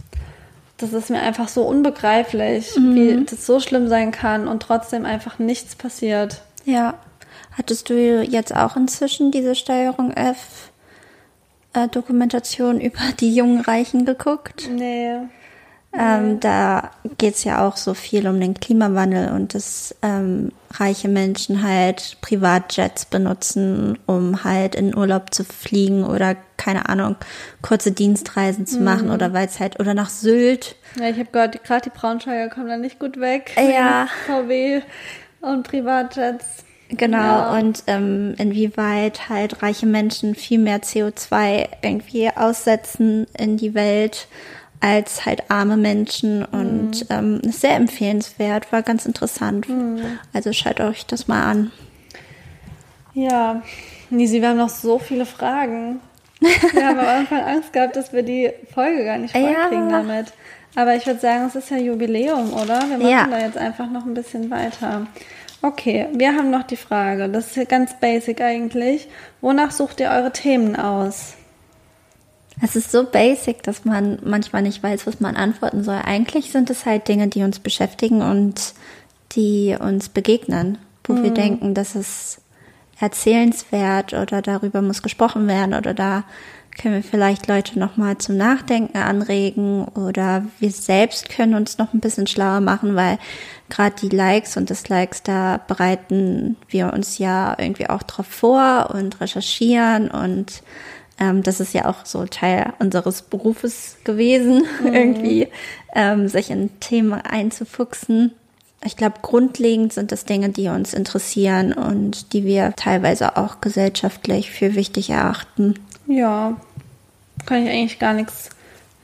[0.78, 5.40] das ist mir einfach so unbegreiflich, wie das so schlimm sein kann und trotzdem einfach
[5.40, 6.42] nichts passiert.
[6.66, 6.96] Ja.
[7.58, 10.72] Hattest du jetzt auch inzwischen diese Steuerung F
[11.74, 14.70] äh, Dokumentation über die jungen Reichen geguckt?
[14.72, 15.18] Nee.
[16.00, 21.64] Ähm, da geht's ja auch so viel um den Klimawandel und dass ähm, reiche Menschen
[21.64, 27.16] halt Privatjets benutzen, um halt in Urlaub zu fliegen oder keine Ahnung,
[27.62, 30.76] kurze Dienstreisen zu machen oder weil es halt, oder nach Sylt.
[31.00, 33.52] Ja, ich habe gehört, gerade die Braunschweiger kommen da nicht gut weg.
[33.58, 34.08] Ja.
[34.28, 34.82] VW
[35.42, 36.46] und Privatjets.
[36.90, 37.58] Genau, Ja.
[37.58, 44.28] und ähm, inwieweit halt reiche Menschen viel mehr CO2 irgendwie aussetzen in die Welt
[44.80, 49.68] als halt arme Menschen und ähm, ist sehr empfehlenswert, war ganz interessant.
[50.34, 51.72] Also schaut euch das mal an.
[53.14, 53.62] Ja,
[54.10, 56.00] Nisi, wir haben noch so viele Fragen.
[56.40, 59.42] Wir haben am Anfang Angst gehabt, dass wir die Folge gar nicht Ja.
[59.42, 60.28] vollkriegen damit.
[60.76, 62.80] Aber ich würde sagen, es ist ja Jubiläum, oder?
[62.88, 63.28] Wir machen Ja.
[63.28, 65.08] da jetzt einfach noch ein bisschen weiter.
[65.64, 69.08] Okay, wir haben noch die Frage, das ist ja ganz basic eigentlich.
[69.42, 71.34] Wonach sucht ihr eure Themen aus?
[72.62, 76.00] Es ist so basic, dass man manchmal nicht weiß, was man antworten soll.
[76.04, 78.74] Eigentlich sind es halt Dinge, die uns beschäftigen und
[79.34, 82.42] die uns begegnen, wo wir denken, dass es
[83.00, 86.24] erzählenswert oder darüber muss gesprochen werden oder da
[86.78, 92.00] können wir vielleicht Leute nochmal zum Nachdenken anregen oder wir selbst können uns noch ein
[92.00, 93.18] bisschen schlauer machen, weil
[93.70, 99.20] gerade die Likes und Dislikes, da bereiten wir uns ja irgendwie auch drauf vor und
[99.20, 100.62] recherchieren und
[101.20, 105.48] ähm, das ist ja auch so Teil unseres Berufes gewesen, irgendwie
[105.94, 108.34] ähm, sich in Themen einzufuchsen.
[108.84, 114.52] Ich glaube, grundlegend sind das Dinge, die uns interessieren und die wir teilweise auch gesellschaftlich
[114.52, 115.76] für wichtig erachten.
[116.06, 116.56] Ja,
[117.46, 118.50] kann ich eigentlich gar nichts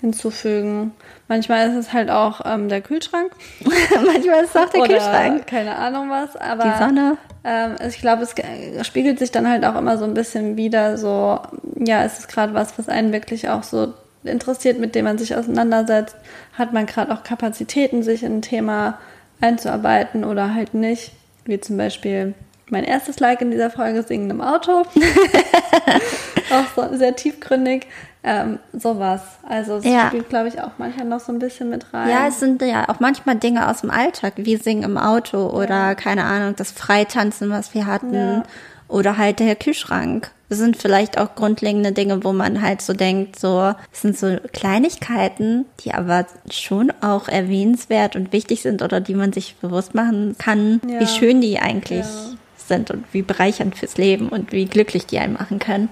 [0.02, 0.92] hinzufügen.
[1.28, 3.32] Manchmal ist es halt auch ähm, der Kühlschrank.
[4.06, 5.48] Manchmal ist es auch der oder Kühlschrank.
[5.48, 7.18] keine Ahnung was, aber Die Sonne.
[7.46, 8.46] Ähm, ich glaube, es ge-
[8.84, 11.40] spiegelt sich dann halt auch immer so ein bisschen wieder so,
[11.78, 13.94] ja, ist es gerade was, was einen wirklich auch so
[14.24, 16.16] interessiert, mit dem man sich auseinandersetzt?
[16.58, 19.00] Hat man gerade auch Kapazitäten, sich in ein Thema
[19.42, 21.12] einzuarbeiten oder halt nicht?
[21.46, 22.34] Wie zum Beispiel
[22.70, 24.84] mein erstes Like in dieser Folge, Singen im Auto.
[26.52, 27.88] auch so sehr tiefgründig.
[28.26, 29.22] Ähm, sowas.
[29.48, 30.08] Also es Ja.
[30.08, 32.10] spielt, glaube ich, auch manchmal noch so ein bisschen mit rein.
[32.10, 35.94] Ja, es sind ja auch manchmal Dinge aus dem Alltag, wie Singen im Auto oder
[35.96, 38.44] keine Ahnung, das Freitanzen, was wir hatten Ja.
[38.88, 40.32] oder halt der Kühlschrank.
[40.48, 44.38] Das sind vielleicht auch grundlegende Dinge, wo man halt so denkt, so, es sind so
[44.54, 50.36] Kleinigkeiten, die aber schon auch erwähnenswert und wichtig sind oder die man sich bewusst machen
[50.38, 51.00] kann, Ja.
[51.00, 52.38] wie schön die eigentlich Ja.
[52.68, 55.90] sind und wie bereichernd fürs Leben und wie glücklich die einen machen können.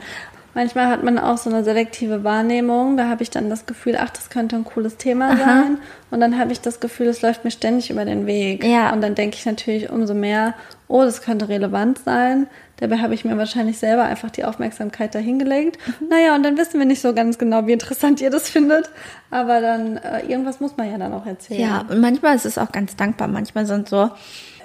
[0.54, 2.98] Manchmal hat man auch so eine selektive Wahrnehmung.
[2.98, 5.38] Da habe ich dann das Gefühl, ach, das könnte ein cooles Thema Aha.
[5.38, 5.78] sein.
[6.10, 8.64] Und dann habe ich das Gefühl, es läuft mir ständig über den Weg.
[8.64, 8.92] Ja.
[8.92, 10.54] Und dann denke ich natürlich umso mehr,
[10.88, 12.48] oh, das könnte relevant sein.
[12.82, 15.78] Dabei habe ich mir wahrscheinlich selber einfach die Aufmerksamkeit dahingelegt.
[15.88, 16.08] Mhm.
[16.10, 18.90] Naja, und dann wissen wir nicht so ganz genau, wie interessant ihr das findet.
[19.30, 21.62] Aber dann, äh, irgendwas muss man ja dann auch erzählen.
[21.62, 23.28] Ja, und manchmal ist es auch ganz dankbar.
[23.28, 24.10] Manchmal sind so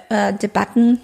[0.09, 0.99] äh, Debatten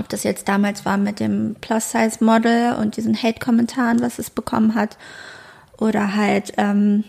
[0.00, 4.96] ob das jetzt damals war mit dem Plus-Size-Model und diesen Hate-Kommentaren, was es bekommen hat,
[5.78, 7.04] oder halt, ähm,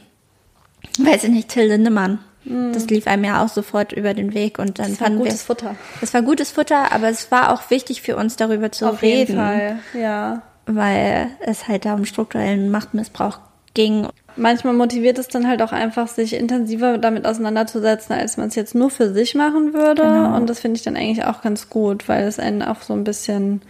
[0.99, 2.19] weiß ich nicht, Till Lindemann.
[2.43, 2.73] Mm.
[2.73, 5.55] Das lief einem ja auch sofort über den Weg und dann das war gutes wir,
[5.55, 5.75] Futter.
[5.99, 9.39] Das war gutes Futter, aber es war auch wichtig für uns darüber zu Auf reden.
[9.39, 10.41] Auf jeden Fall, ja.
[10.65, 13.39] Weil es halt da um strukturellen Machtmissbrauch
[13.73, 18.55] ging manchmal motiviert es dann halt auch einfach, sich intensiver damit auseinanderzusetzen, als man es
[18.55, 20.03] jetzt nur für sich machen würde.
[20.03, 20.35] Genau.
[20.35, 23.03] Und das finde ich dann eigentlich auch ganz gut, weil es einen auch so ein
[23.03, 23.61] bisschen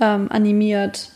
[0.00, 1.10] ähm, animiert,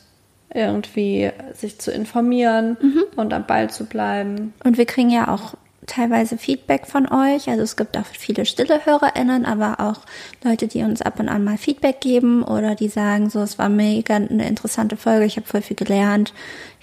[0.54, 3.04] irgendwie sich zu informieren mhm.
[3.16, 4.54] und am Ball zu bleiben.
[4.64, 5.54] Und wir kriegen ja auch
[5.86, 7.48] teilweise Feedback von euch.
[7.48, 10.00] Also es gibt auch viele stille HörerInnen, aber auch
[10.42, 13.68] Leute, die uns ab und an mal Feedback geben oder die sagen, so, es war
[13.68, 16.32] mega eine interessante Folge, ich habe voll viel gelernt,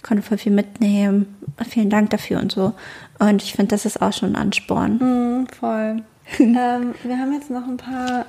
[0.03, 1.35] konnte voll viel mitnehmen.
[1.69, 2.73] Vielen Dank dafür und so.
[3.19, 4.97] Und ich finde, das ist auch schon ein Ansporn.
[4.97, 6.03] Mm, voll.
[6.39, 8.25] ähm, wir haben jetzt noch ein paar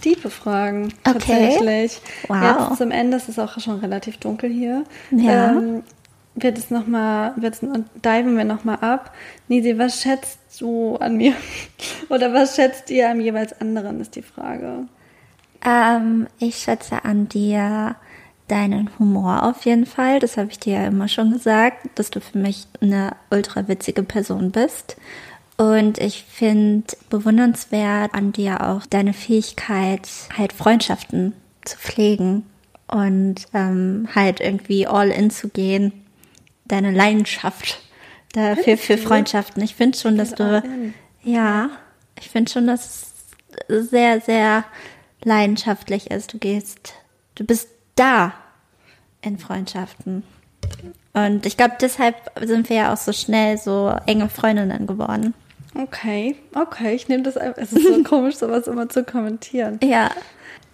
[0.00, 2.00] tiefe Fragen tatsächlich.
[2.24, 2.28] Okay.
[2.28, 2.68] Wow.
[2.68, 4.84] Jetzt zum Ende, es ist auch schon relativ dunkel hier.
[5.10, 5.50] Ja.
[5.50, 5.82] Ähm,
[6.36, 9.14] wird es noch mal, wird diven wir noch mal ab.
[9.48, 11.32] Nisi, was schätzt du an mir?
[12.10, 14.86] Oder was schätzt ihr am jeweils anderen, ist die Frage.
[15.64, 17.96] Ähm, ich schätze an dir
[18.48, 20.20] deinen Humor auf jeden Fall.
[20.20, 24.02] Das habe ich dir ja immer schon gesagt, dass du für mich eine ultra witzige
[24.02, 24.96] Person bist.
[25.56, 31.32] Und ich finde bewundernswert an dir auch deine Fähigkeit, halt Freundschaften
[31.64, 32.44] zu pflegen
[32.88, 35.92] und ähm, halt irgendwie all in zu gehen.
[36.66, 37.80] Deine Leidenschaft
[38.32, 39.62] dafür für Freundschaften.
[39.62, 40.62] Ich finde schon, dass du,
[41.22, 41.70] ja,
[42.20, 43.14] ich finde schon, dass
[43.68, 44.64] es sehr, sehr
[45.22, 46.34] leidenschaftlich ist.
[46.34, 46.94] Du gehst,
[47.34, 48.32] du bist da
[49.22, 50.22] in Freundschaften.
[51.12, 55.34] Und ich glaube, deshalb sind wir ja auch so schnell so enge Freundinnen geworden.
[55.74, 57.60] Okay, okay, ich nehme das einfach.
[57.60, 59.78] Es ist so komisch, sowas immer zu kommentieren.
[59.82, 60.10] Ja.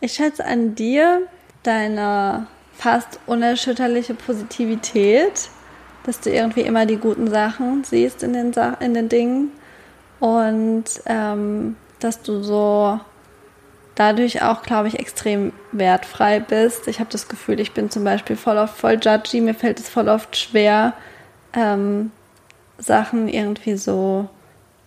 [0.01, 1.23] Ich schätze an dir
[1.63, 2.47] deine
[2.77, 5.49] fast unerschütterliche Positivität,
[6.05, 9.53] dass du irgendwie immer die guten Sachen siehst in den, Sa in den Dingen
[10.19, 12.99] und ähm, dass du so
[13.95, 16.89] dadurch auch, glaube ich, extrem wertfrei bist.
[16.89, 19.41] Ich habe das Gefühl, ich bin zum Beispiel voll oft voll judgy.
[19.41, 20.95] Mir fällt es voll oft schwer,
[21.55, 22.11] ähm,
[22.79, 24.29] Sachen irgendwie so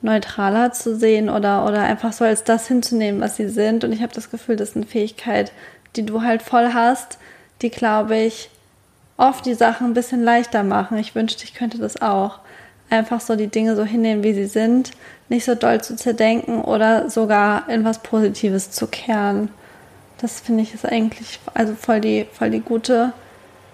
[0.02, 3.84] neutraler zu sehen oder, oder einfach so als das hinzunehmen, was sie sind.
[3.84, 5.52] Und ich habe das Gefühl, das ist eine Fähigkeit,
[5.96, 7.18] die du halt voll hast,
[7.62, 8.50] die, glaube ich,
[9.18, 10.98] oft die Sachen ein bisschen leichter machen.
[10.98, 12.40] Ich wünschte, ich könnte das auch.
[12.90, 14.92] Einfach so die Dinge so hinnehmen, wie sie sind
[15.30, 19.50] nicht so doll zu zerdenken oder sogar in was Positives zu kehren.
[20.20, 23.14] Das finde ich ist eigentlich also voll die, voll die gute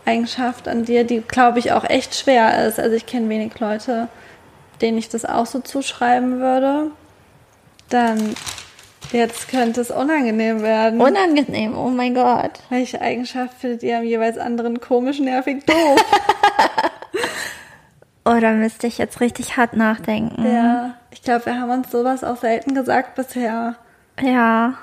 [0.06, 2.80] Eigenschaft an dir, die glaube ich auch echt schwer ist.
[2.80, 4.08] Also ich kenne wenig Leute,
[4.82, 6.92] denen ich das auch so zuschreiben würde.
[7.90, 8.34] Dann
[9.12, 11.02] jetzt könnte es unangenehm werden.
[11.02, 12.52] Unangenehm, oh mein Gott.
[12.70, 16.00] Welche Eigenschaft findet ihr am jeweils anderen komisch, nervig, doof?
[18.24, 20.46] Oder müsste ich jetzt richtig hart nachdenken?
[20.46, 23.76] Ja, ich glaube, wir haben uns sowas auch selten gesagt bisher.
[24.22, 24.76] Ja.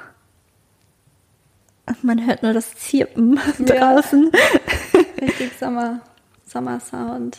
[2.02, 3.64] Man hört nur das Zirpen ja.
[3.64, 4.30] draußen.
[5.20, 6.00] Richtig Sommer,
[6.46, 7.38] Sommer-Sound.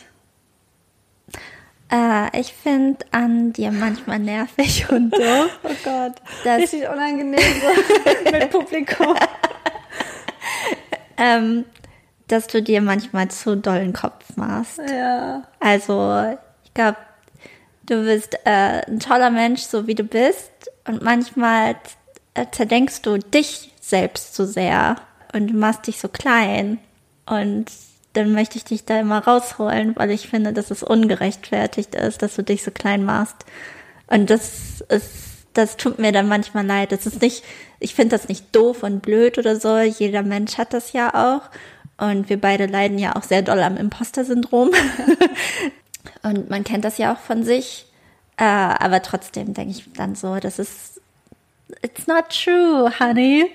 [1.92, 5.22] Äh, ich finde an dir manchmal nervig und so.
[5.64, 6.14] oh Gott.
[6.44, 9.16] Das Richtig unangenehm so mit Publikum.
[11.16, 11.64] ähm,
[12.30, 14.78] dass du dir manchmal zu dollen Kopf machst.
[14.78, 15.42] Ja.
[15.58, 16.98] Also, ich glaube,
[17.86, 20.50] du bist äh, ein toller Mensch, so wie du bist.
[20.86, 21.76] Und manchmal
[22.34, 24.96] äh, zerdenkst du dich selbst zu sehr
[25.32, 26.78] und machst dich so klein.
[27.26, 27.66] Und
[28.12, 32.36] dann möchte ich dich da immer rausholen, weil ich finde, dass es ungerechtfertigt ist, dass
[32.36, 33.44] du dich so klein machst.
[34.06, 35.10] Und das ist,
[35.52, 36.92] das tut mir dann manchmal leid.
[36.92, 37.44] Das ist nicht,
[37.78, 39.78] ich finde das nicht doof und blöd oder so.
[39.78, 41.42] Jeder Mensch hat das ja auch.
[42.00, 44.70] Und wir beide leiden ja auch sehr doll am Imposter-Syndrom.
[46.22, 47.86] und man kennt das ja auch von sich.
[48.38, 51.00] Äh, aber trotzdem denke ich dann so, das ist,
[51.82, 53.50] it's not true, honey.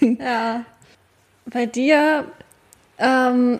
[0.20, 0.64] ja.
[1.46, 2.24] Bei dir
[2.98, 3.58] ähm,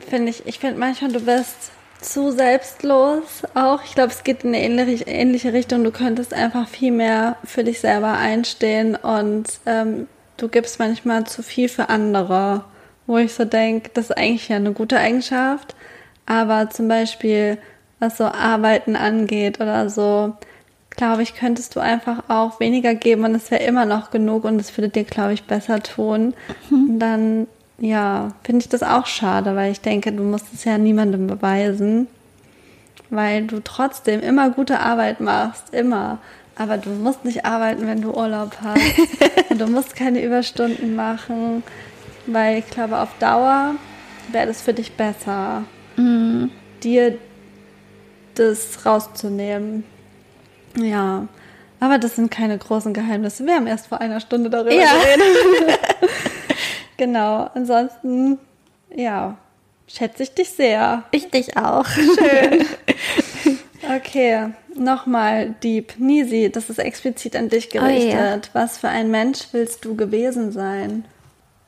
[0.00, 3.82] finde ich, ich finde manchmal, du bist zu selbstlos auch.
[3.84, 5.84] Ich glaube, es geht in eine ähnliche, ähnliche Richtung.
[5.84, 11.42] Du könntest einfach viel mehr für dich selber einstehen und ähm, du gibst manchmal zu
[11.42, 12.64] viel für andere,
[13.06, 15.74] wo ich so denke, das ist eigentlich ja eine gute Eigenschaft,
[16.26, 17.58] aber zum Beispiel
[18.00, 20.34] was so Arbeiten angeht oder so,
[20.96, 24.60] glaube ich, könntest du einfach auch weniger geben und es wäre immer noch genug und
[24.60, 26.34] es würde dir, glaube ich, besser tun.
[26.70, 26.98] Mhm.
[26.98, 27.46] Dann,
[27.78, 32.06] ja, finde ich das auch schade, weil ich denke, du musst es ja niemandem beweisen,
[33.10, 36.18] weil du trotzdem immer gute Arbeit machst, immer.
[36.56, 39.50] Aber du musst nicht arbeiten, wenn du Urlaub hast.
[39.50, 41.64] und du musst keine Überstunden machen,
[42.26, 43.74] weil ich glaube, auf Dauer
[44.30, 45.64] wäre das für dich besser,
[45.96, 46.50] mhm.
[46.82, 47.18] dir
[48.34, 49.84] das rauszunehmen.
[50.76, 51.28] Ja,
[51.80, 53.46] aber das sind keine großen Geheimnisse.
[53.46, 54.90] Wir haben erst vor einer Stunde darüber ja.
[54.92, 55.78] geredet.
[56.96, 58.38] genau, ansonsten,
[58.94, 59.36] ja,
[59.86, 61.04] schätze ich dich sehr.
[61.10, 61.86] Ich dich auch.
[61.86, 62.66] Schön.
[63.96, 65.94] Okay, nochmal Dieb.
[65.98, 68.14] Nisi, das ist explizit an dich gerichtet.
[68.14, 68.40] Oh, ja.
[68.52, 71.04] Was für ein Mensch willst du gewesen sein?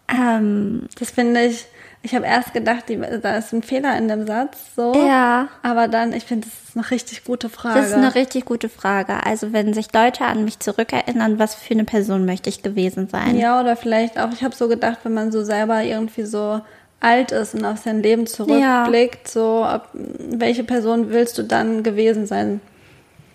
[0.08, 1.66] Ähm, das finde ich
[2.06, 4.94] ich habe erst gedacht, die, da ist ein Fehler in dem Satz, so.
[4.94, 5.48] Ja.
[5.64, 7.80] Aber dann, ich finde, das ist eine richtig gute Frage.
[7.80, 9.26] Das ist eine richtig gute Frage.
[9.26, 13.36] Also, wenn sich Leute an mich zurückerinnern, was für eine Person möchte ich gewesen sein?
[13.36, 16.60] Ja, oder vielleicht auch, ich habe so gedacht, wenn man so selber irgendwie so
[17.00, 19.32] alt ist und auf sein Leben zurückblickt, ja.
[19.32, 22.60] so, ob, welche Person willst du dann gewesen sein?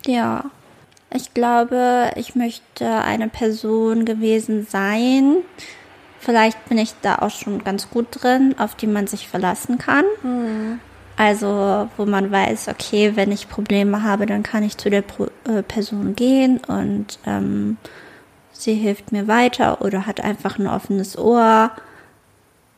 [0.06, 0.44] Ja.
[1.14, 5.36] Ich glaube, ich möchte eine Person gewesen sein,
[6.24, 10.04] Vielleicht bin ich da auch schon ganz gut drin, auf die man sich verlassen kann.
[10.22, 10.78] Mhm.
[11.16, 15.26] Also, wo man weiß, okay, wenn ich Probleme habe, dann kann ich zu der Pro
[15.48, 17.76] äh, Person gehen und ähm,
[18.52, 21.72] sie hilft mir weiter oder hat einfach ein offenes Ohr.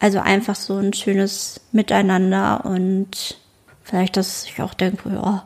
[0.01, 3.39] Also einfach so ein schönes Miteinander und
[3.83, 5.45] vielleicht, dass ich auch denke, ja,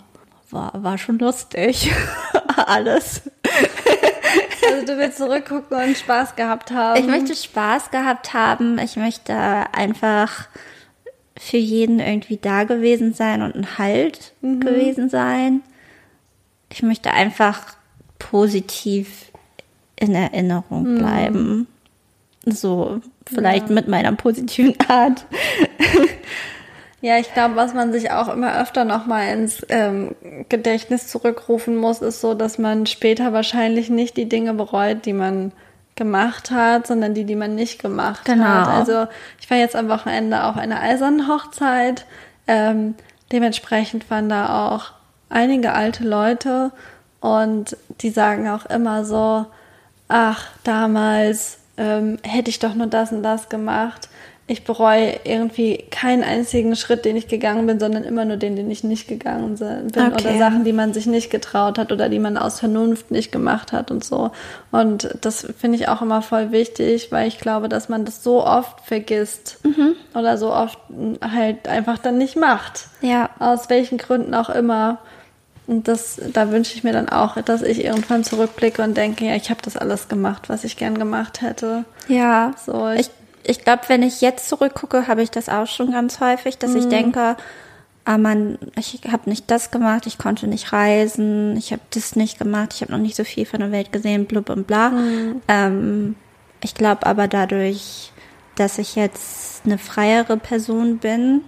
[0.51, 1.93] war, war schon lustig.
[2.57, 3.23] Alles.
[4.71, 7.01] Also du willst zurückgucken und Spaß gehabt haben.
[7.01, 8.79] Ich möchte Spaß gehabt haben.
[8.79, 10.49] Ich möchte einfach
[11.37, 14.61] für jeden irgendwie da gewesen sein und ein Halt mhm.
[14.61, 15.63] gewesen sein.
[16.71, 17.77] Ich möchte einfach
[18.19, 19.33] positiv
[19.97, 20.99] in Erinnerung mhm.
[20.99, 21.67] bleiben.
[22.45, 23.75] So, vielleicht ja.
[23.75, 25.27] mit meiner positiven Art.
[27.01, 30.17] Ja, ich glaube, was man sich auch immer öfter nochmal ins ähm,
[30.49, 35.53] Gedächtnis zurückrufen muss, ist so, dass man später wahrscheinlich nicht die Dinge bereut, die man
[35.95, 38.45] gemacht hat, sondern die, die man nicht gemacht genau.
[38.45, 38.69] hat.
[38.69, 39.07] Also
[39.41, 42.05] ich war jetzt am Wochenende auf einer eisernen Hochzeit.
[42.49, 42.95] Ähm,
[43.31, 44.93] dementsprechend waren da auch
[45.29, 46.73] einige alte Leute
[47.21, 49.47] und die sagen auch immer so,
[50.09, 54.09] ach, damals ähm, hätte ich doch nur das und das gemacht
[54.51, 58.71] ich bereue irgendwie keinen einzigen Schritt, den ich gegangen bin, sondern immer nur den, den
[58.71, 59.89] ich nicht gegangen bin.
[59.95, 60.11] Okay.
[60.11, 63.73] Oder Sachen, die man sich nicht getraut hat oder die man aus Vernunft nicht gemacht
[63.73, 64.31] hat und so.
[64.71, 68.43] Und das finde ich auch immer voll wichtig, weil ich glaube, dass man das so
[68.43, 69.95] oft vergisst mhm.
[70.15, 70.79] oder so oft
[71.21, 72.89] halt einfach dann nicht macht.
[73.03, 73.29] Ja.
[73.39, 74.97] Aus welchen Gründen auch immer.
[75.67, 79.35] Und das, da wünsche ich mir dann auch, dass ich irgendwann zurückblicke und denke, ja,
[79.35, 81.85] ich habe das alles gemacht, was ich gern gemacht hätte.
[82.09, 82.53] Ja.
[82.65, 83.11] So, ich, ich
[83.45, 86.79] ich glaube, wenn ich jetzt zurückgucke, habe ich das auch schon ganz häufig, dass mhm.
[86.79, 87.37] ich denke,
[88.05, 92.39] ah man, ich habe nicht das gemacht, ich konnte nicht reisen, ich habe das nicht
[92.39, 94.91] gemacht, ich habe noch nicht so viel von der Welt gesehen, blub und bla.
[94.91, 95.43] Mhm.
[95.47, 96.17] Ähm,
[96.63, 98.13] ich glaube aber dadurch,
[98.57, 101.43] dass ich jetzt eine freiere Person bin,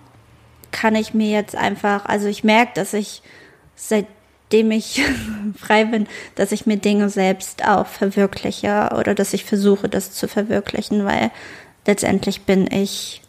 [0.71, 3.23] kann ich mir jetzt einfach, also ich merke, dass ich
[3.75, 5.03] seitdem ich
[5.59, 10.29] frei bin, dass ich mir Dinge selbst auch verwirkliche oder dass ich versuche, das zu
[10.29, 11.31] verwirklichen, weil
[11.87, 13.23] letztendlich bin ich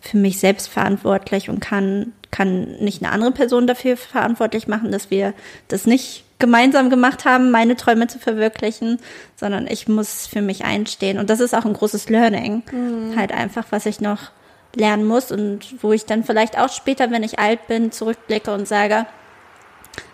[0.00, 5.10] für mich selbst verantwortlich und kann, kann nicht eine andere Person dafür verantwortlich machen, dass
[5.10, 5.34] wir
[5.68, 8.98] das nicht gemeinsam gemacht haben, meine Träume zu verwirklichen,
[9.36, 11.18] sondern ich muss für mich einstehen.
[11.18, 12.62] Und das ist auch ein großes Learning.
[12.70, 13.16] Mhm.
[13.16, 14.30] Halt einfach, was ich noch
[14.74, 18.68] lernen muss und wo ich dann vielleicht auch später, wenn ich alt bin, zurückblicke und
[18.68, 19.06] sage,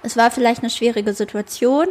[0.02, 1.88] es war vielleicht eine schwierige Situation.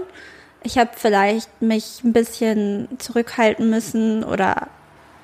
[0.63, 4.69] Ich habe vielleicht mich ein bisschen zurückhalten müssen oder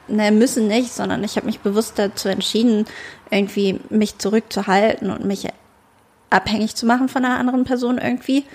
[0.07, 2.85] ne, müssen nicht, sondern ich habe mich bewusst dazu entschieden,
[3.29, 5.47] irgendwie mich zurückzuhalten und mich
[6.29, 8.45] abhängig zu machen von einer anderen Person irgendwie.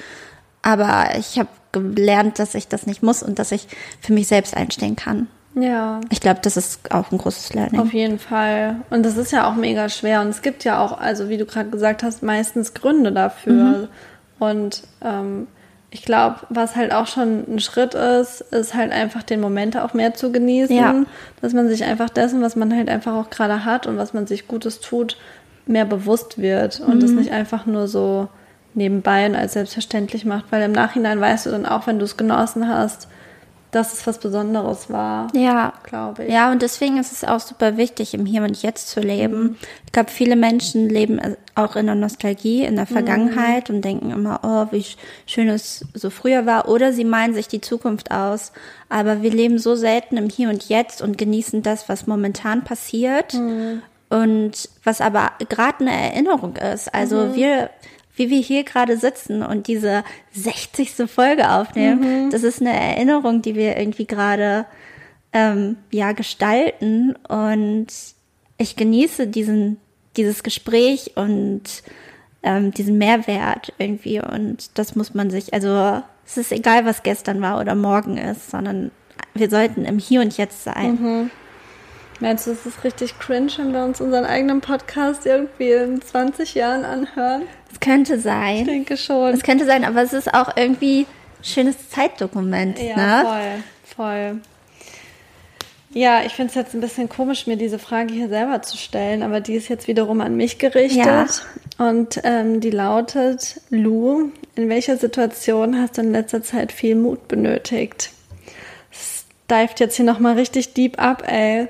[0.62, 3.66] Aber ich habe gelernt, dass ich das nicht muss und dass ich
[4.00, 5.28] für mich selbst einstehen kann.
[5.54, 6.00] Ja.
[6.10, 7.80] Ich glaube, das ist auch ein großes Learning.
[7.80, 8.76] Auf jeden Fall.
[8.90, 10.20] Und das ist ja auch mega schwer.
[10.22, 13.52] Und es gibt ja auch, also wie du gerade gesagt hast, meistens Gründe dafür.
[13.52, 13.88] Mhm.
[14.38, 15.46] Und ähm,
[15.92, 19.92] ich glaube, was halt auch schon ein Schritt ist, ist halt einfach den Moment auch
[19.92, 20.74] mehr zu genießen.
[20.74, 21.04] Ja.
[21.42, 24.26] Dass man sich einfach dessen, was man halt einfach auch gerade hat und was man
[24.26, 25.18] sich Gutes tut,
[25.66, 27.00] mehr bewusst wird und mhm.
[27.00, 28.28] das nicht einfach nur so
[28.72, 32.16] nebenbei und als selbstverständlich macht, weil im Nachhinein weißt du dann auch, wenn du es
[32.16, 33.08] genossen hast,
[33.72, 35.28] dass es was Besonderes war.
[35.34, 36.32] Ja, glaube ich.
[36.32, 39.42] Ja, und deswegen ist es auch super wichtig, im Hier und Jetzt zu leben.
[39.42, 39.56] Mhm.
[39.86, 41.20] Ich glaube, viele Menschen leben
[41.54, 42.92] auch in der Nostalgie, in der mhm.
[42.92, 43.76] Vergangenheit mhm.
[43.76, 44.84] und denken immer, oh, wie
[45.24, 46.68] schön es so früher war.
[46.68, 48.52] Oder sie malen sich die Zukunft aus.
[48.90, 53.32] Aber wir leben so selten im Hier und Jetzt und genießen das, was momentan passiert.
[53.32, 53.80] Mhm.
[54.10, 56.94] Und was aber gerade eine Erinnerung ist.
[56.94, 57.34] Also mhm.
[57.34, 57.70] wir
[58.14, 61.10] wie wir hier gerade sitzen und diese 60.
[61.10, 62.30] Folge aufnehmen, mhm.
[62.30, 64.66] das ist eine Erinnerung, die wir irgendwie gerade
[65.32, 67.86] ähm, ja gestalten und
[68.58, 69.78] ich genieße diesen
[70.16, 71.62] dieses Gespräch und
[72.42, 77.40] ähm, diesen Mehrwert irgendwie und das muss man sich also es ist egal was gestern
[77.40, 78.90] war oder morgen ist sondern
[79.32, 81.30] wir sollten im Hier und Jetzt sein mhm.
[82.20, 86.54] Meinst du, es ist richtig cringe, wenn wir uns unseren eigenen Podcast irgendwie in 20
[86.54, 87.42] Jahren anhören?
[87.72, 88.58] Es könnte sein.
[88.58, 89.34] Ich denke schon.
[89.34, 92.78] Es könnte sein, aber es ist auch irgendwie ein schönes Zeitdokument.
[92.78, 93.24] Ja, ne?
[93.24, 93.64] voll,
[93.96, 94.40] voll.
[95.94, 99.22] Ja, ich finde es jetzt ein bisschen komisch, mir diese Frage hier selber zu stellen,
[99.22, 101.04] aber die ist jetzt wiederum an mich gerichtet.
[101.04, 101.26] Ja.
[101.78, 107.28] Und ähm, die lautet, Lou, in welcher Situation hast du in letzter Zeit viel Mut
[107.28, 108.10] benötigt?
[108.90, 111.68] Es dived jetzt hier nochmal richtig deep ab, ey.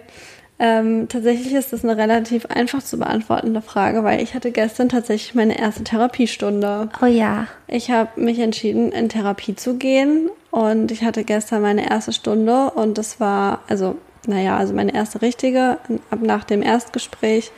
[0.58, 5.34] Ähm, tatsächlich ist das eine relativ einfach zu beantwortende Frage, weil ich hatte gestern tatsächlich
[5.34, 6.88] meine erste Therapiestunde.
[7.02, 7.48] Oh ja.
[7.66, 12.70] Ich habe mich entschieden, in Therapie zu gehen und ich hatte gestern meine erste Stunde
[12.70, 13.96] und das war, also,
[14.26, 15.78] naja, also meine erste richtige,
[16.10, 17.50] ab nach dem Erstgespräch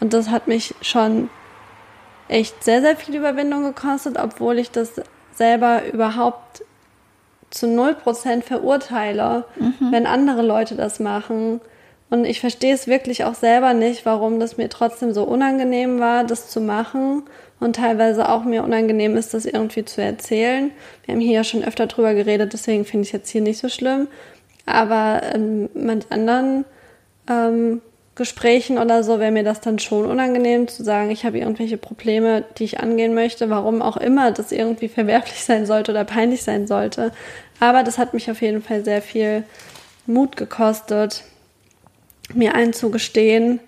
[0.00, 1.30] und das hat mich schon
[2.28, 5.00] echt sehr, sehr viel Überwindung gekostet, obwohl ich das
[5.34, 6.64] selber überhaupt
[7.50, 9.92] zu null Prozent verurteile, mhm.
[9.92, 11.60] wenn andere Leute das machen.
[12.10, 16.24] Und ich verstehe es wirklich auch selber nicht, warum das mir trotzdem so unangenehm war,
[16.24, 17.24] das zu machen
[17.60, 20.70] und teilweise auch mir unangenehm ist, das irgendwie zu erzählen.
[21.04, 23.58] Wir haben hier ja schon öfter drüber geredet, deswegen finde ich es jetzt hier nicht
[23.58, 24.08] so schlimm.
[24.64, 26.64] Aber ähm, mit anderen
[27.28, 27.82] ähm,
[28.14, 32.44] Gesprächen oder so wäre mir das dann schon unangenehm zu sagen, ich habe irgendwelche Probleme,
[32.58, 36.66] die ich angehen möchte, warum auch immer das irgendwie verwerflich sein sollte oder peinlich sein
[36.66, 37.12] sollte.
[37.60, 39.44] Aber das hat mich auf jeden Fall sehr viel
[40.06, 41.24] Mut gekostet,
[42.34, 43.60] mir einzugestehen,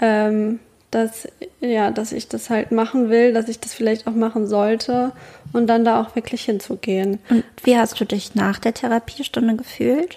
[0.00, 1.28] ähm, dass,
[1.60, 5.12] ja, dass ich das halt machen will, dass ich das vielleicht auch machen sollte
[5.52, 7.20] und dann da auch wirklich hinzugehen.
[7.28, 10.16] Und wie hast du dich nach der Therapiestunde gefühlt?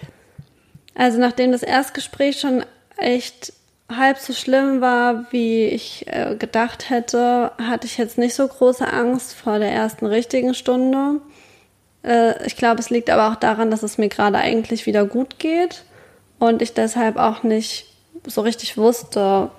[0.96, 2.66] Also nachdem das Erstgespräch schon
[2.98, 3.54] echt
[3.96, 8.92] halb so schlimm war, wie ich äh, gedacht hätte, hatte ich jetzt nicht so große
[8.92, 11.22] Angst vor der ersten richtigen Stunde.
[12.04, 15.38] Äh, ich glaube, es liegt aber auch daran, dass es mir gerade eigentlich wieder gut
[15.38, 15.84] geht
[16.44, 17.86] und ich deshalb auch nicht
[18.28, 19.50] so richtig wusste,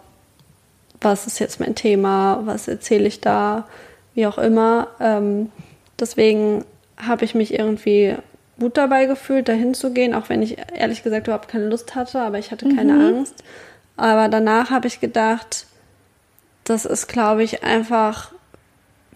[1.00, 3.66] was ist jetzt mein Thema, was erzähle ich da,
[4.12, 4.88] wie auch immer.
[5.00, 5.50] Ähm,
[5.98, 6.62] deswegen
[6.98, 8.16] habe ich mich irgendwie
[8.60, 12.20] gut dabei gefühlt, dahin zu gehen, auch wenn ich ehrlich gesagt überhaupt keine Lust hatte,
[12.20, 13.16] aber ich hatte keine mhm.
[13.16, 13.42] Angst.
[13.96, 15.64] Aber danach habe ich gedacht,
[16.64, 18.30] das ist, glaube ich, einfach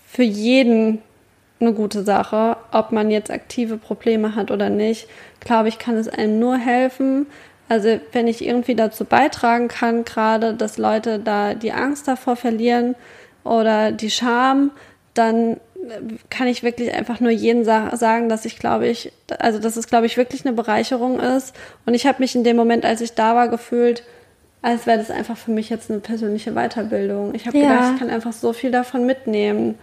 [0.06, 1.02] für jeden
[1.60, 5.06] eine gute Sache, ob man jetzt aktive Probleme hat oder nicht.
[5.40, 7.26] Glaube ich, kann es einem nur helfen,
[7.68, 12.94] also wenn ich irgendwie dazu beitragen kann, gerade, dass Leute da die Angst davor verlieren
[13.44, 14.70] oder die Scham,
[15.14, 15.58] dann
[16.28, 20.06] kann ich wirklich einfach nur jeden sagen, dass ich glaube ich, also dass es glaube
[20.06, 21.54] ich wirklich eine Bereicherung ist.
[21.86, 24.02] Und ich habe mich in dem Moment, als ich da war, gefühlt,
[24.60, 27.34] als wäre das einfach für mich jetzt eine persönliche Weiterbildung.
[27.34, 27.68] Ich habe ja.
[27.68, 29.78] gedacht, ich kann einfach so viel davon mitnehmen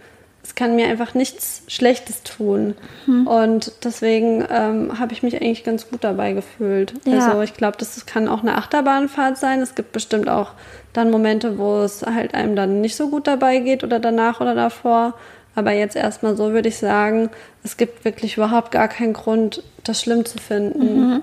[0.46, 2.76] es kann mir einfach nichts Schlechtes tun.
[3.06, 3.26] Hm.
[3.26, 6.94] Und deswegen ähm, habe ich mich eigentlich ganz gut dabei gefühlt.
[7.04, 7.18] Ja.
[7.18, 9.60] Also ich glaube, das kann auch eine Achterbahnfahrt sein.
[9.60, 10.52] Es gibt bestimmt auch
[10.92, 14.54] dann Momente, wo es halt einem dann nicht so gut dabei geht oder danach oder
[14.54, 15.14] davor.
[15.56, 17.30] Aber jetzt erstmal so würde ich sagen,
[17.64, 21.08] es gibt wirklich überhaupt gar keinen Grund, das schlimm zu finden.
[21.08, 21.22] Mhm.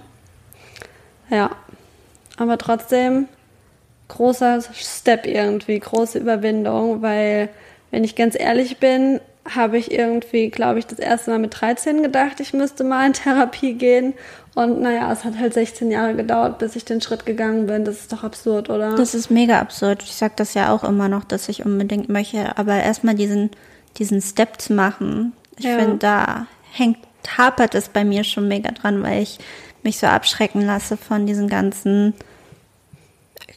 [1.29, 1.51] Ja.
[2.37, 3.27] Aber trotzdem
[4.09, 7.49] großer Step irgendwie, große Überwindung, weil
[7.93, 12.01] wenn ich ganz ehrlich bin, habe ich irgendwie, glaube ich, das erste Mal mit 13
[12.01, 14.15] gedacht, ich müsste mal in Therapie gehen.
[14.55, 17.85] Und naja, es hat halt 16 Jahre gedauert, bis ich den Schritt gegangen bin.
[17.85, 18.95] Das ist doch absurd, oder?
[18.95, 20.01] Das ist mega absurd.
[20.01, 22.57] Ich sage das ja auch immer noch, dass ich unbedingt möchte.
[22.57, 23.51] Aber erstmal diesen,
[23.97, 25.77] diesen Step zu machen, ich ja.
[25.77, 26.97] finde, da hängt,
[27.37, 29.37] hapert es bei mir schon mega dran, weil ich
[29.83, 32.15] mich so abschrecken lasse von diesen ganzen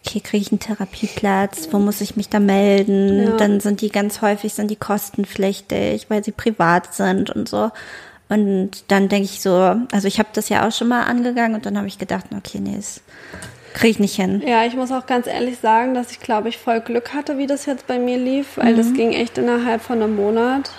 [0.07, 3.25] okay, kriege ich einen Therapieplatz, wo muss ich mich da melden?
[3.25, 3.37] Ja.
[3.37, 7.71] Dann sind die ganz häufig sind die kostenpflichtig, weil sie privat sind und so.
[8.29, 11.67] Und dann denke ich so, also ich habe das ja auch schon mal angegangen und
[11.67, 13.01] dann habe ich gedacht, okay, nee, das
[13.73, 14.43] kriege ich nicht hin.
[14.45, 17.47] Ja, ich muss auch ganz ehrlich sagen, dass ich glaube ich voll Glück hatte, wie
[17.47, 18.77] das jetzt bei mir lief, weil mhm.
[18.77, 20.71] das ging echt innerhalb von einem Monat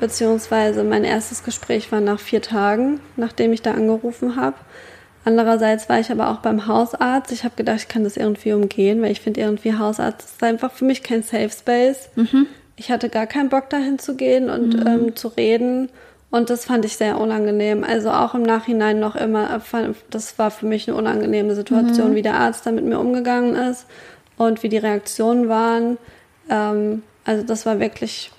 [0.00, 4.56] beziehungsweise mein erstes Gespräch war nach vier Tagen, nachdem ich da angerufen habe.
[5.24, 7.32] Andererseits war ich aber auch beim Hausarzt.
[7.32, 10.70] Ich habe gedacht, ich kann das irgendwie umgehen, weil ich finde irgendwie Hausarzt ist einfach
[10.70, 12.10] für mich kein Safe Space.
[12.16, 12.46] Mhm.
[12.76, 15.88] Ich hatte gar keinen Bock dahin zu gehen und ähm, zu reden.
[16.30, 17.84] Und das fand ich sehr unangenehm.
[17.84, 22.22] Also auch im Nachhinein noch immer, fand- das war für mich eine unangenehme Situation, wie
[22.22, 23.86] der Arzt da mit mir umgegangen ist
[24.36, 25.96] und wie die Reaktionen waren.
[26.50, 28.32] Ähm, also das war wirklich,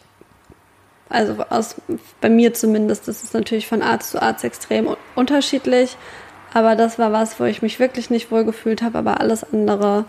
[1.10, 1.76] also aus,
[2.20, 5.96] bei mir zumindest, das ist natürlich von Arzt zu Arzt extrem un- unterschiedlich.
[6.56, 10.06] Aber das war was, wo ich mich wirklich nicht wohl gefühlt habe, aber alles andere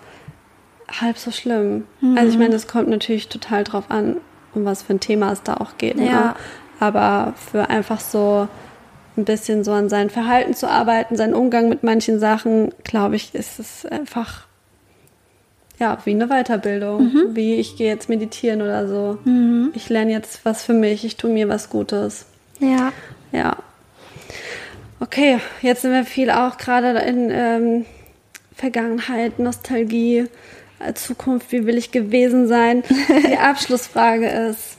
[0.88, 1.88] halb so schlimm.
[2.14, 4.18] Also ich meine, das kommt natürlich total drauf an,
[4.55, 5.97] um was für ein Thema es da auch geht.
[5.97, 6.07] Ne?
[6.07, 6.36] Ja.
[6.78, 8.47] Aber für einfach so
[9.16, 13.34] ein bisschen so an seinem Verhalten zu arbeiten, seinen Umgang mit manchen Sachen, glaube ich,
[13.34, 14.47] ist es einfach
[15.80, 17.34] ja wie eine Weiterbildung.
[17.34, 19.18] Wie ich gehe jetzt meditieren oder so.
[19.74, 22.26] Ich lerne jetzt was für mich, ich tue mir was Gutes.
[22.61, 22.92] Ja.
[23.32, 23.57] Ja.
[24.99, 27.84] Okay, jetzt sind wir viel auch gerade in ähm,
[28.55, 30.24] Vergangenheit, Nostalgie,
[30.78, 32.82] äh, Zukunft, wie will ich gewesen sein.
[33.28, 34.78] Die Abschlussfrage ist,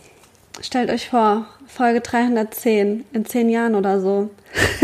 [0.62, 4.32] stellt euch vor, Folge 310, in zehn Jahren oder so.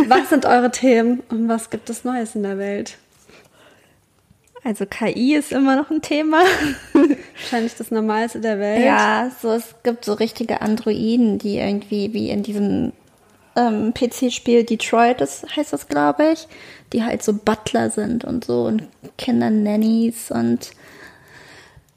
[0.08, 2.98] Was sind eure Themen und was gibt es Neues in der Welt?
[4.64, 6.44] Also KI ist immer noch ein Thema.
[6.94, 8.86] Wahrscheinlich das Normalste der Welt.
[8.86, 12.94] Ja, so es gibt so richtige Androiden, die irgendwie wie in diesem
[13.56, 16.48] ähm, PC-Spiel Detroit, das heißt das, glaube ich,
[16.92, 18.88] die halt so Butler sind und so und
[19.18, 20.72] Kindernannies und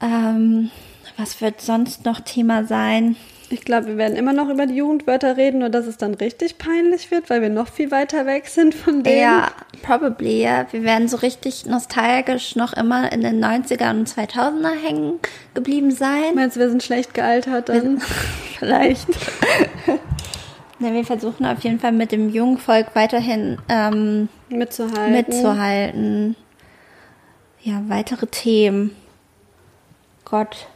[0.01, 0.69] ähm,
[1.17, 3.15] was wird sonst noch Thema sein?
[3.49, 6.57] Ich glaube, wir werden immer noch über die Jugendwörter reden, nur dass es dann richtig
[6.57, 9.21] peinlich wird, weil wir noch viel weiter weg sind von denen.
[9.21, 9.51] Ja,
[9.83, 10.67] probably, ja.
[10.71, 15.19] Wir werden so richtig nostalgisch noch immer in den 90er und 2000er hängen
[15.53, 16.35] geblieben sein.
[16.35, 17.99] Meinst du, wir sind schlecht gealtert dann?
[18.59, 19.07] Vielleicht.
[20.79, 25.11] Ne, wir versuchen auf jeden Fall mit dem jungen Volk weiterhin ähm, mitzuhalten.
[25.11, 26.35] mitzuhalten.
[27.63, 28.95] Ja, weitere Themen.
[30.23, 30.67] Gott.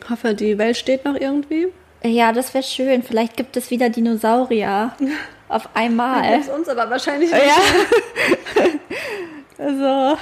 [0.00, 1.68] Ich hoffe, die Welt steht noch irgendwie.
[2.02, 3.02] Ja, das wäre schön.
[3.02, 4.92] Vielleicht gibt es wieder Dinosaurier.
[5.48, 6.32] Auf einmal.
[6.32, 7.42] Gibt's uns aber wahrscheinlich nicht.
[7.44, 8.64] Ja.
[9.64, 10.18] also,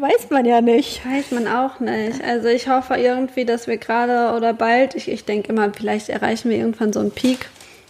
[0.00, 1.04] weiß man ja nicht.
[1.06, 2.22] Weiß man auch nicht.
[2.22, 6.50] Also ich hoffe irgendwie, dass wir gerade oder bald, ich, ich denke immer, vielleicht erreichen
[6.50, 7.48] wir irgendwann so einen Peak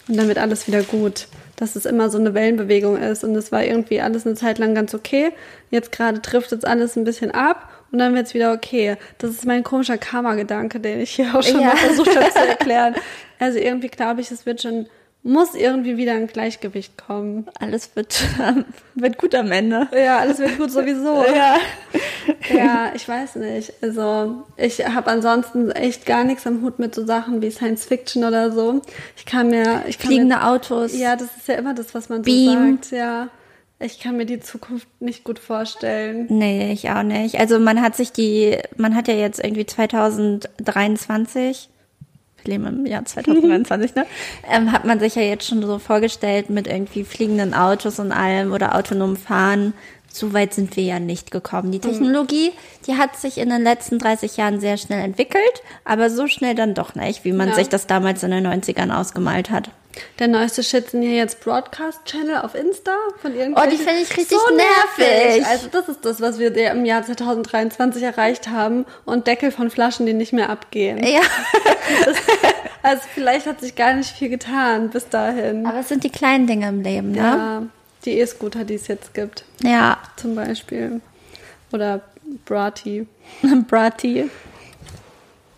[0.09, 1.27] und dann wird alles wieder gut.
[1.57, 4.75] Dass es immer so eine Wellenbewegung ist und es war irgendwie alles eine Zeit lang
[4.75, 5.31] ganz okay.
[5.71, 8.97] Jetzt gerade trifft es alles ein bisschen ab und dann wird es wieder okay.
[9.19, 11.69] Das ist mein komischer Karma-Gedanke, den ich hier auch schon Ja.
[11.69, 12.95] mal versucht habe zu erklären.
[13.39, 14.87] Also irgendwie glaube ich, es wird schon,
[15.25, 17.47] muss irgendwie wieder ein Gleichgewicht kommen.
[17.61, 18.21] Alles wird,
[18.95, 19.89] wird gut am Ende.
[19.97, 21.25] Ja, alles wird gut sowieso.
[21.35, 21.57] Ja.
[22.55, 23.73] Ja, ich weiß nicht.
[23.83, 28.23] Also ich habe ansonsten echt gar nichts am Hut mit so Sachen wie Science Fiction
[28.25, 28.81] oder so.
[29.17, 30.97] Ich kann mir, ich kann Fliegende mir, Autos.
[30.97, 32.79] Ja, das ist ja immer das, was man so Beam.
[32.81, 32.93] sagt.
[32.93, 33.29] Ja,
[33.81, 36.27] ich kann mir die Zukunft nicht gut vorstellen.
[36.29, 37.41] Nee, ich auch nicht.
[37.41, 41.69] Also man hat sich die, man hat ja jetzt irgendwie 2023,
[42.45, 44.07] wir leben im Jahr 2023, ne?
[44.51, 48.53] Ähm, hat man sich ja jetzt schon so vorgestellt mit irgendwie fliegenden Autos und allem
[48.53, 49.73] oder autonom fahren.
[50.15, 51.69] So weit sind wir ja nicht gekommen.
[51.69, 51.73] Mhm.
[51.73, 52.53] Die Technologie,
[52.87, 56.75] die hat sich in den letzten 30 Jahren sehr schnell entwickelt, aber so schnell dann
[56.75, 57.55] doch nicht, wie man Ja.
[57.55, 59.71] sich das damals in den 90ern ausgemalt hat.
[60.19, 63.57] Der neueste Shit sind hier jetzt Broadcast-Channel auf Insta von irgendwelchen.
[63.57, 65.45] Oh, die finde ich richtig so nervig.
[65.47, 70.07] Also das ist das, was wir im Jahr 2023 erreicht haben und Deckel von Flaschen,
[70.07, 71.03] die nicht mehr abgehen.
[71.07, 71.21] Ja,
[72.85, 75.67] Also vielleicht hat sich gar nicht viel getan bis dahin.
[75.67, 77.19] aber es sind die kleinen Dinge im Leben, ne?
[77.19, 77.63] Ja,
[78.05, 79.99] die E-Scooter, die es jetzt gibt, Ja.
[80.17, 81.01] zum Beispiel.
[81.73, 82.01] Oder
[82.45, 83.07] Brati.
[83.69, 84.31] Brati.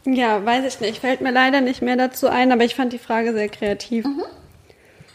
[0.07, 1.01] Ja, weiß ich nicht.
[1.01, 4.05] Fällt mir leider nicht mehr dazu ein, aber ich fand die Frage sehr kreativ.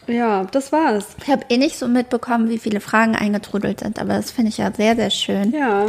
[0.06, 1.06] Ja, das war's.
[1.22, 4.58] Ich habe eh nicht so mitbekommen, wie viele Fragen eingetrudelt sind, aber das finde ich
[4.58, 5.52] ja sehr, sehr schön.
[5.52, 5.86] Ja.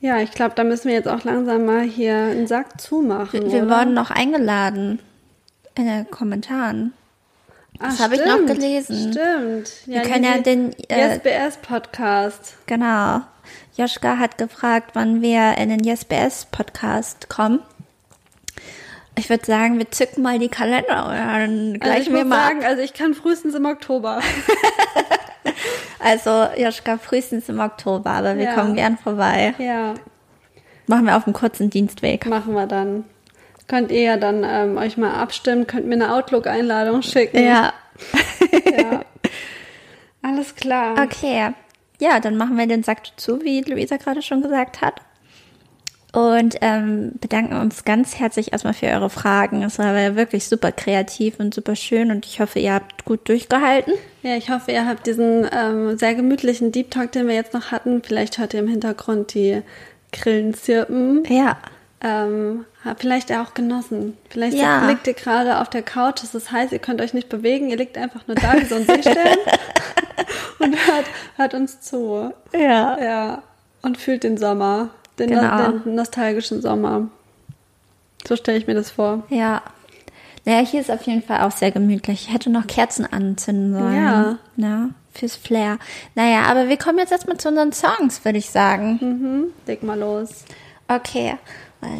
[0.00, 3.44] Ja, ich glaube, da müssen wir jetzt auch langsam mal hier einen Sack zumachen.
[3.44, 4.98] Wir, wir wurden noch eingeladen
[5.76, 6.92] in den Kommentaren.
[7.80, 9.12] Das Ah, habe ich noch gelesen.
[9.12, 9.70] Stimmt.
[9.86, 12.54] Wir können ja den, äh, SBS-Podcast.
[12.66, 13.20] Genau.
[13.76, 17.60] Joschka hat gefragt, wann wir in den YesBS-Podcast kommen.
[19.16, 22.46] Ich würde sagen, wir zücken mal die Kalender und dann Also gleichen ich wir mal.
[22.48, 24.20] sagen, also ich kann frühestens im Oktober.
[26.00, 28.54] Also Joschka frühestens im Oktober, aber wir Ja.
[28.54, 29.54] kommen gern vorbei.
[29.58, 29.94] ja,
[30.86, 32.26] Machen wir auf dem kurzen Dienstweg.
[32.26, 33.04] machen wir dann.
[33.66, 37.42] Könnt ihr ja dann ähm, euch mal abstimmen, könnt mir eine Outlook-Einladung schicken.
[37.42, 37.72] Ja.
[38.78, 39.02] ja.
[40.22, 40.96] Alles klar.
[41.02, 41.52] Okay.
[42.00, 45.00] Ja, dann machen wir den Sack zu, wie Luisa gerade schon gesagt hat.
[46.12, 49.62] und ähm, bedanken uns ganz herzlich erstmal für eure Fragen.
[49.62, 53.28] Es war ja wirklich super kreativ und super schön und ich hoffe, ihr habt gut
[53.28, 53.94] durchgehalten.
[54.22, 57.72] Ja, ich hoffe, ihr habt diesen ähm, sehr gemütlichen Deep Talk, den wir jetzt noch
[57.72, 58.02] hatten.
[58.02, 59.62] Vielleicht hört ihr im Hintergrund die
[60.12, 61.24] Grillen zirpen.
[61.28, 61.58] Ja.
[62.06, 62.66] Ähm,
[62.98, 64.16] vielleicht auch genossen.
[64.28, 64.86] Vielleicht Ja.
[64.86, 67.78] liegt ihr gerade auf der Couch, es ist heiß, ihr könnt euch nicht bewegen, ihr
[67.78, 69.16] liegt einfach nur da wie so ein Seestern
[70.58, 72.30] und hört, hört uns zu.
[72.52, 72.98] Ja.
[73.02, 73.42] Ja,
[73.80, 75.70] und fühlt den Sommer, den, Genau.
[75.78, 77.08] den nostalgischen Sommer.
[78.28, 79.22] So stelle ich mir das vor.
[79.30, 79.62] Ja.
[80.44, 82.26] Naja, hier ist auf jeden Fall auch sehr gemütlich.
[82.28, 83.96] Ich hätte noch Kerzen anzünden sollen.
[83.96, 84.38] Ja.
[84.56, 85.78] Ja, fürs Flair.
[86.14, 88.98] Naja, aber wir kommen jetzt erstmal zu unseren Songs, würde ich sagen.
[89.00, 89.44] Mhm.
[89.66, 90.44] Leg mal los.
[90.86, 91.38] Okay.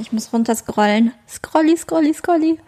[0.00, 1.12] Ich muss runterscrollen.
[1.28, 2.58] Scrolli, scrolli, scrolli.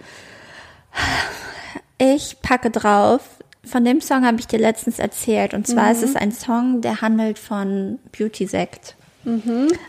[1.98, 3.20] Ich packe drauf.
[3.64, 5.52] Von dem Song habe ich dir letztens erzählt.
[5.54, 8.94] Und zwar ist es ein Song, der handelt von Beauty Sekt.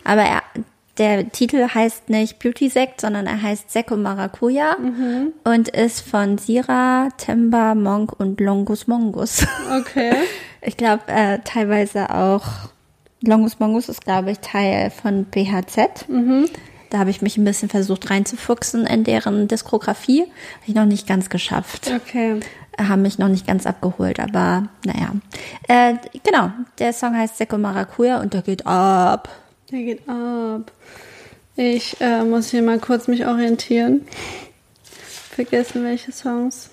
[0.04, 0.42] Aber er,
[0.98, 4.78] der Titel heißt nicht Beauty Sekt, sondern er heißt Sekko Maracuja
[5.44, 9.46] und ist von Sira, Temba, Monk und Longus Mongus.
[9.80, 10.14] Okay.
[10.60, 12.44] Ich glaube, äh, teilweise auch
[13.22, 16.06] Longus Mongus ist, glaube ich, Teil von BHZ.
[16.90, 20.22] Da habe ich mich ein bisschen versucht reinzufuchsen in deren Diskografie.
[20.22, 21.92] Habe ich noch nicht ganz geschafft.
[21.94, 22.40] Okay.
[22.78, 25.12] Haben mich noch nicht ganz abgeholt, aber naja.
[25.68, 29.30] Äh, genau, der Song heißt Sekko Maracuja und der geht ab.
[29.72, 30.72] Der geht ab.
[31.56, 34.08] Ich äh, muss hier mal kurz mich orientieren.
[35.32, 36.70] Vergessen welche Songs.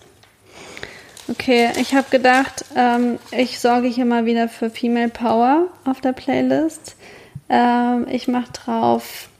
[1.26, 6.12] Okay, ich habe gedacht, ähm, ich sorge hier mal wieder für Female Power auf der
[6.12, 6.96] Playlist.
[7.48, 9.30] Ähm, ich mache drauf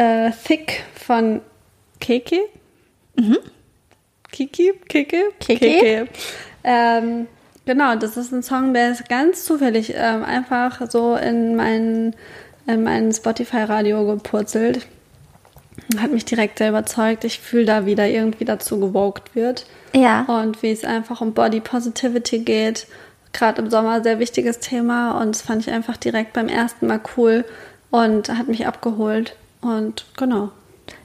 [0.00, 1.42] äh, Thick von
[2.00, 2.40] Keke.
[4.32, 4.72] Kiki?
[4.88, 5.32] Keke?
[5.38, 6.08] Keke.
[6.64, 7.26] Ähm,
[7.66, 12.14] genau, das ist ein Song, der ist ganz zufällig ähm, einfach so in mein,
[12.66, 14.86] in mein Spotify-Radio gepurzelt.
[15.98, 17.24] Hat mich direkt sehr überzeugt.
[17.24, 19.66] Ich fühle da wieder irgendwie dazu gewogt wird.
[19.94, 20.22] Ja.
[20.22, 22.86] Und wie es einfach um Body Positivity geht.
[23.32, 25.20] Gerade im Sommer sehr wichtiges Thema.
[25.20, 27.44] Und das fand ich einfach direkt beim ersten Mal cool
[27.90, 29.36] und hat mich abgeholt.
[29.60, 30.50] Und genau.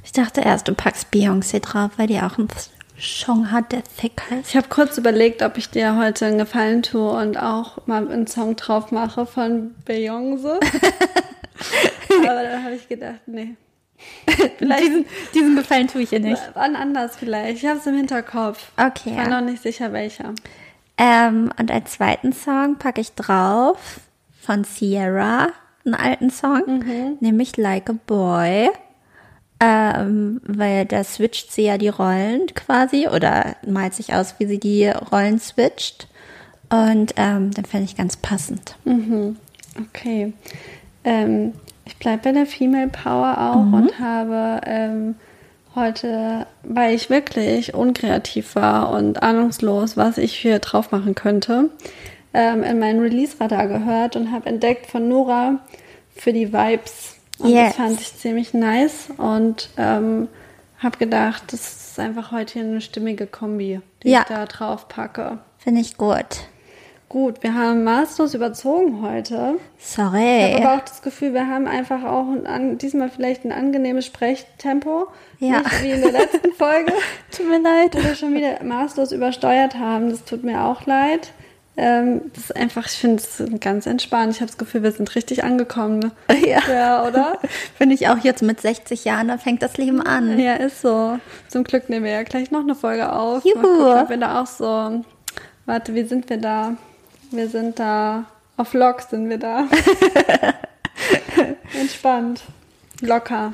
[0.03, 2.47] Ich dachte erst, du packst Beyoncé drauf, weil die auch einen
[2.99, 4.49] Song hat, der thick heißt.
[4.49, 8.27] Ich habe kurz überlegt, ob ich dir heute einen Gefallen tue und auch mal einen
[8.27, 10.59] Song drauf mache von Beyoncé.
[12.19, 13.55] Aber dann habe ich gedacht, nee.
[14.57, 16.41] Vielleicht diesen, diesen Gefallen tue ich ihr nicht.
[16.53, 17.63] wann anders vielleicht.
[17.63, 18.71] Ich habe es im Hinterkopf.
[18.77, 19.41] Okay, Ich war ja.
[19.41, 20.33] noch nicht sicher, welcher.
[20.97, 23.99] Ähm, und als zweiten Song packe ich drauf
[24.41, 25.47] von Sierra,
[25.85, 26.83] einen alten Song,
[27.19, 28.69] nämlich Like a Boy.
[29.59, 34.59] Ähm, weil da switcht sie ja die Rollen quasi oder malt sich aus, wie sie
[34.59, 36.09] die Rollen switcht.
[36.69, 38.75] Und ähm, dann fände ich ganz passend.
[39.89, 40.33] Okay.
[41.05, 41.53] Ähm,
[41.85, 45.15] ich bleibe bei der Female Power auch und habe ähm,
[45.75, 51.69] heute, weil ich wirklich unkreativ war und ahnungslos, was ich hier drauf machen könnte,
[52.35, 55.59] ähm, in meinen Release-Radar gehört und habe entdeckt von Nora
[56.15, 57.15] für die Vibes.
[57.39, 57.67] Und Yes.
[57.69, 60.27] das fand ich ziemlich nice und ähm,
[60.79, 64.19] habe gedacht, das ist einfach heute hier eine stimmige Kombi, die Ja.
[64.21, 65.39] ich da drauf packe.
[65.57, 66.25] Finde ich gut.
[67.07, 69.55] Gut, wir haben maßlos überzogen heute.
[69.79, 70.55] Ich habe Sorry.
[70.63, 75.07] aber auch das Gefühl, wir haben einfach auch ein, diesmal vielleicht ein angenehmes Sprechtempo.
[75.39, 75.59] Ja.
[75.59, 76.91] Nicht wie in der letzten Folge,
[77.31, 77.95] Tut mir leid.
[77.95, 80.09] wo wir schon wieder maßlos übersteuert haben.
[80.09, 81.31] Das tut mir auch leid.
[81.77, 84.33] Ähm, das ist einfach, ich finde es ganz entspannt.
[84.33, 86.11] Ich habe das Gefühl, wir sind richtig angekommen.
[86.45, 86.59] Ja.
[86.69, 87.39] Ja, oder?
[87.77, 90.37] Finde ich auch jetzt mit 60 Jahren, da fängt das Leben an.
[90.37, 91.17] Ja, ist so.
[91.47, 93.43] Zum Glück nehmen wir ja gleich noch eine Folge auf.
[93.45, 93.55] Juhu.
[93.55, 95.03] Mal gucken, ob wir da auch so.
[95.65, 96.73] Warte, wie sind wir da?
[97.31, 98.25] Wir sind da.
[98.57, 99.65] Auf Lock sind wir da.
[101.79, 102.41] Entspannt.
[103.01, 103.53] Locker.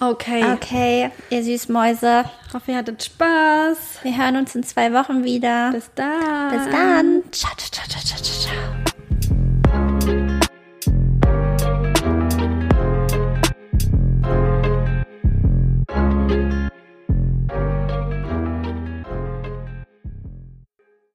[0.00, 0.44] Okay.
[0.52, 2.24] Okay, ihr Süßmäuse.
[2.48, 4.00] Ich hoffe, ihr hattet Spaß.
[4.02, 5.70] Wir hören uns in zwei Wochen wieder.
[5.72, 6.50] Bis dann.
[6.50, 7.22] Bis dann.
[7.30, 8.93] Ciao, ciao, ciao, ciao, ciao.